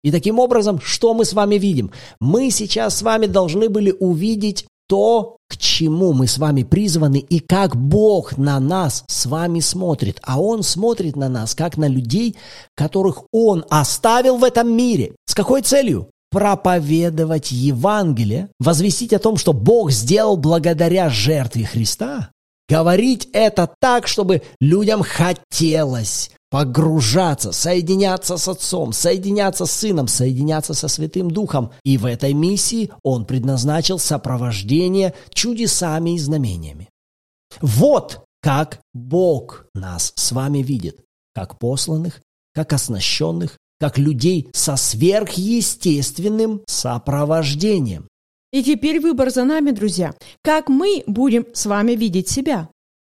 И 0.04 0.12
таким 0.12 0.40
образом, 0.40 0.80
что 0.82 1.14
мы 1.14 1.26
с 1.26 1.34
вами 1.34 1.56
видим? 1.56 1.92
Мы 2.20 2.50
сейчас 2.50 2.98
с 2.98 3.02
вами 3.02 3.28
должны 3.28 3.70
были 3.70 3.92
увидеть 3.92 4.66
то, 4.88 5.38
к 5.48 5.58
чему 5.58 6.12
мы 6.14 6.28
с 6.28 6.38
вами 6.38 6.64
призваны 6.64 7.20
и 7.20 7.40
как 7.40 7.76
Бог 7.76 8.38
на 8.38 8.60
нас 8.60 9.04
с 9.08 9.26
вами 9.26 9.60
смотрит. 9.60 10.20
А 10.24 10.42
Он 10.42 10.64
смотрит 10.64 11.16
на 11.16 11.30
нас, 11.30 11.56
как 11.56 11.78
на 11.78 11.88
людей, 11.88 12.36
которых 12.76 13.24
Он 13.32 13.64
оставил 13.70 14.38
в 14.38 14.44
этом 14.44 14.76
мире. 14.76 15.16
С 15.26 15.36
какой 15.36 15.62
целью? 15.62 16.10
проповедовать 16.32 17.52
Евангелие, 17.52 18.48
возвестить 18.58 19.12
о 19.12 19.20
том, 19.20 19.36
что 19.36 19.52
Бог 19.52 19.92
сделал 19.92 20.38
благодаря 20.38 21.10
жертве 21.10 21.66
Христа, 21.66 22.32
говорить 22.72 23.28
это 23.34 23.70
так, 23.82 24.08
чтобы 24.08 24.44
людям 24.62 25.04
хотелось 25.04 26.32
погружаться, 26.50 27.52
соединяться 27.52 28.38
с 28.38 28.48
Отцом, 28.48 28.94
соединяться 28.94 29.66
с 29.66 29.72
Сыном, 29.72 30.08
соединяться 30.08 30.74
со 30.74 30.88
Святым 30.88 31.30
Духом. 31.30 31.72
И 31.84 31.98
в 31.98 32.06
этой 32.06 32.34
миссии 32.34 32.90
Он 33.04 33.26
предназначил 33.26 34.00
сопровождение 34.00 35.14
чудесами 35.34 36.16
и 36.16 36.20
знамениями. 36.20 36.90
Вот 37.60 38.24
как 38.42 38.80
Бог 38.94 39.66
нас 39.76 40.14
с 40.16 40.32
вами 40.32 40.60
видит, 40.60 41.02
как 41.36 41.60
посланных, 41.60 42.22
как 42.54 42.72
оснащенных, 42.72 43.58
как 43.82 43.98
людей 43.98 44.50
со 44.54 44.78
сверхъестественным 44.78 46.62
сопровождением. 46.68 48.08
И 48.52 48.64
теперь 48.64 49.00
выбор 49.00 49.30
за 49.30 49.46
нами, 49.46 49.72
друзья. 49.72 50.14
Как 50.42 50.68
мы 50.68 51.04
будем 51.08 51.46
с 51.54 51.66
вами 51.66 51.94
видеть 51.94 52.30
себя? 52.30 52.70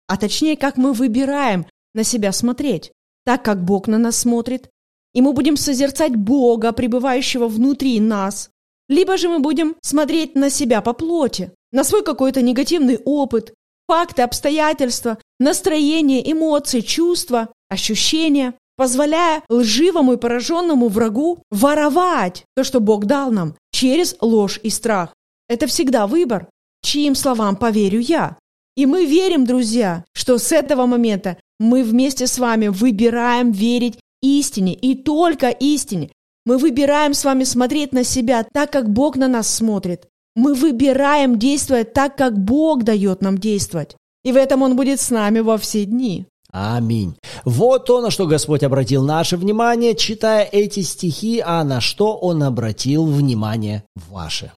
А 0.07 0.17
точнее, 0.17 0.55
как 0.55 0.77
мы 0.77 0.93
выбираем 0.93 1.65
на 1.95 2.03
себя 2.03 2.31
смотреть, 2.31 2.91
так 3.25 3.43
как 3.43 3.63
Бог 3.63 3.87
на 3.87 3.97
нас 3.97 4.17
смотрит. 4.17 4.69
И 5.13 5.21
мы 5.21 5.33
будем 5.33 5.57
созерцать 5.57 6.15
Бога, 6.15 6.71
пребывающего 6.71 7.47
внутри 7.47 7.99
нас. 7.99 8.49
Либо 8.89 9.17
же 9.17 9.27
мы 9.27 9.39
будем 9.39 9.75
смотреть 9.81 10.35
на 10.35 10.51
себя 10.51 10.81
по 10.81 10.93
плоти, 10.93 11.51
на 11.71 11.83
свой 11.83 12.03
какой-то 12.03 12.41
негативный 12.41 12.99
опыт, 13.03 13.55
факты, 13.87 14.21
обстоятельства, 14.21 15.17
настроение, 15.39 16.31
эмоции, 16.31 16.81
чувства, 16.81 17.49
ощущения 17.69 18.53
позволяя 18.75 19.43
лживому 19.49 20.13
и 20.13 20.17
пораженному 20.17 20.87
врагу 20.87 21.43
воровать 21.51 22.45
то, 22.55 22.63
что 22.63 22.79
Бог 22.79 23.05
дал 23.05 23.31
нам, 23.31 23.55
через 23.71 24.15
ложь 24.21 24.59
и 24.63 24.69
страх. 24.69 25.12
Это 25.53 25.67
всегда 25.67 26.07
выбор, 26.07 26.47
чьим 26.81 27.13
словам 27.13 27.55
поверю 27.55 27.99
я. 27.99 28.37
И 28.75 28.87
мы 28.87 29.05
верим, 29.05 29.45
друзья, 29.45 30.03
что 30.11 30.39
с 30.39 30.51
этого 30.51 30.87
момента 30.87 31.37
мы 31.59 31.83
вместе 31.83 32.25
с 32.25 32.39
вами 32.39 32.69
выбираем 32.69 33.51
верить 33.51 33.99
истине 34.23 34.73
и 34.73 34.95
только 34.95 35.49
истине. 35.49 36.09
Мы 36.43 36.57
выбираем 36.57 37.13
с 37.13 37.23
вами 37.23 37.43
смотреть 37.43 37.93
на 37.93 38.03
себя 38.03 38.43
так, 38.51 38.71
как 38.71 38.89
Бог 38.89 39.15
на 39.15 39.27
нас 39.27 39.47
смотрит. 39.47 40.07
Мы 40.35 40.55
выбираем 40.55 41.37
действовать 41.37 41.93
так, 41.93 42.17
как 42.17 42.35
Бог 42.35 42.83
дает 42.83 43.21
нам 43.21 43.37
действовать. 43.37 43.95
И 44.23 44.31
в 44.31 44.35
этом 44.35 44.63
Он 44.63 44.75
будет 44.75 44.99
с 44.99 45.11
нами 45.11 45.39
во 45.41 45.59
все 45.59 45.85
дни. 45.85 46.25
Аминь. 46.51 47.15
Вот 47.45 47.85
то, 47.85 48.01
на 48.01 48.09
что 48.09 48.25
Господь 48.25 48.63
обратил 48.63 49.03
наше 49.03 49.37
внимание, 49.37 49.95
читая 49.95 50.49
эти 50.51 50.79
стихи, 50.79 51.43
а 51.45 51.63
на 51.63 51.79
что 51.79 52.17
Он 52.17 52.41
обратил 52.41 53.05
внимание 53.05 53.83
ваше. 54.09 54.51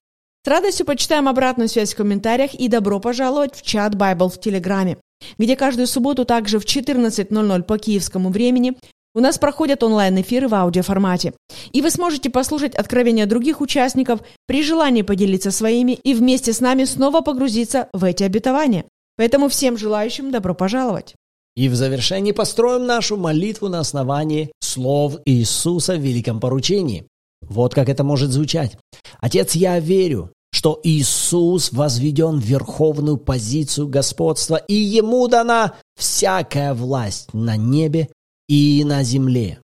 С 0.47 0.49
радостью 0.49 0.85
почитаем 0.85 1.27
обратную 1.27 1.67
связь 1.67 1.93
в 1.93 1.97
комментариях 1.97 2.53
и 2.53 2.69
добро 2.69 3.01
пожаловать 3.01 3.53
в 3.53 3.63
чат 3.63 3.95
Bible 3.95 4.29
в 4.29 4.39
Телеграме, 4.39 4.95
где 5.37 5.57
каждую 5.57 5.87
субботу 5.87 6.23
также 6.23 6.57
в 6.57 6.63
14.00 6.63 7.63
по 7.63 7.77
киевскому 7.77 8.29
времени 8.29 8.77
у 9.13 9.19
нас 9.19 9.37
проходят 9.37 9.83
онлайн-эфиры 9.83 10.47
в 10.47 10.55
аудиоформате. 10.55 11.33
И 11.73 11.81
вы 11.81 11.91
сможете 11.91 12.29
послушать 12.29 12.75
откровения 12.75 13.25
других 13.25 13.59
участников, 13.59 14.21
при 14.45 14.63
желании 14.63 15.01
поделиться 15.01 15.51
своими 15.51 15.99
и 16.01 16.13
вместе 16.13 16.53
с 16.53 16.61
нами 16.61 16.85
снова 16.85 17.19
погрузиться 17.19 17.89
в 17.91 18.05
эти 18.05 18.23
обетования. 18.23 18.85
Поэтому 19.17 19.49
всем 19.49 19.77
желающим 19.77 20.31
добро 20.31 20.55
пожаловать. 20.55 21.13
И 21.57 21.67
в 21.67 21.75
завершении 21.75 22.31
построим 22.31 22.85
нашу 22.85 23.17
молитву 23.17 23.67
на 23.67 23.81
основании 23.81 24.53
слов 24.61 25.17
Иисуса 25.25 25.97
в 25.97 25.99
великом 25.99 26.39
поручении. 26.39 27.05
Вот 27.41 27.75
как 27.75 27.89
это 27.89 28.05
может 28.05 28.29
звучать. 28.29 28.77
Отец, 29.19 29.53
я 29.55 29.79
верю, 29.79 30.31
что 30.51 30.79
Иисус 30.83 31.71
возведен 31.71 32.39
в 32.39 32.43
верховную 32.43 33.17
позицию 33.17 33.87
господства, 33.87 34.55
и 34.55 34.73
Ему 34.73 35.27
дана 35.27 35.75
всякая 35.95 36.73
власть 36.73 37.33
на 37.33 37.57
небе 37.57 38.09
и 38.47 38.83
на 38.85 39.03
земле. 39.03 39.59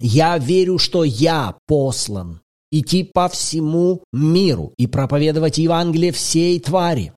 Я 0.00 0.38
верю, 0.38 0.78
что 0.78 1.04
я 1.04 1.56
послан 1.66 2.40
идти 2.70 3.02
по 3.02 3.28
всему 3.28 4.02
миру 4.12 4.72
и 4.76 4.86
проповедовать 4.86 5.58
Евангелие 5.58 6.12
всей 6.12 6.60
твари. 6.60 7.12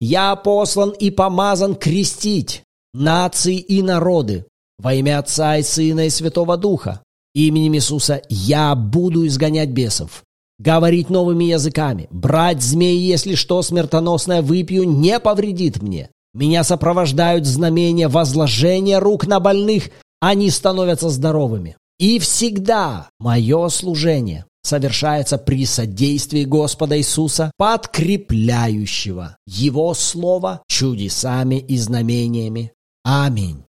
Я 0.00 0.34
послан 0.36 0.90
и 0.90 1.10
помазан 1.10 1.74
крестить 1.74 2.62
нации 2.94 3.58
и 3.58 3.82
народы, 3.82 4.46
во 4.78 4.94
имя 4.94 5.18
Отца 5.18 5.56
и 5.56 5.62
Сына 5.62 6.06
и 6.06 6.10
Святого 6.10 6.56
Духа. 6.56 7.02
Именем 7.34 7.74
Иисуса 7.74 8.22
я 8.28 8.74
буду 8.74 9.26
изгонять 9.26 9.70
бесов. 9.70 10.24
Говорить 10.58 11.10
новыми 11.10 11.44
языками, 11.44 12.08
брать 12.10 12.62
змеи, 12.62 12.98
если 12.98 13.34
что 13.34 13.62
смертоносное 13.62 14.42
выпью, 14.42 14.84
не 14.84 15.18
повредит 15.20 15.82
мне. 15.82 16.10
Меня 16.34 16.64
сопровождают 16.64 17.46
знамения 17.46 18.08
возложения 18.08 18.98
рук 18.98 19.26
на 19.26 19.40
больных, 19.40 19.90
они 20.20 20.50
становятся 20.50 21.08
здоровыми. 21.08 21.76
И 21.98 22.18
всегда 22.18 23.08
мое 23.18 23.68
служение 23.68 24.44
совершается 24.62 25.38
при 25.38 25.64
содействии 25.64 26.44
Господа 26.44 26.98
Иисуса, 26.98 27.50
подкрепляющего 27.56 29.36
Его 29.46 29.94
Слово 29.94 30.62
чудесами 30.68 31.56
и 31.56 31.76
знамениями. 31.78 32.72
Аминь. 33.04 33.64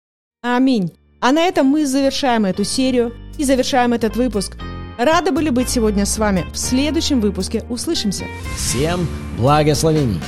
Аминь. 0.43 0.93
А 1.21 1.33
на 1.33 1.43
этом 1.43 1.67
мы 1.67 1.87
завершаем 1.87 2.45
эту 2.45 2.65
серию 2.65 3.13
и 3.39 3.45
завершаем 3.45 3.93
этот 3.93 4.17
выпуск. 4.17 4.57
Рады 4.97 5.33
были 5.33 5.51
быть 5.51 5.69
сегодня 5.69 6.07
с 6.07 6.19
вами. 6.19 6.47
В 6.53 6.59
следующем 6.59 7.21
выпуске 7.21 7.65
услышимся. 7.69 8.25
Всем 8.57 9.07
благословений! 9.37 10.21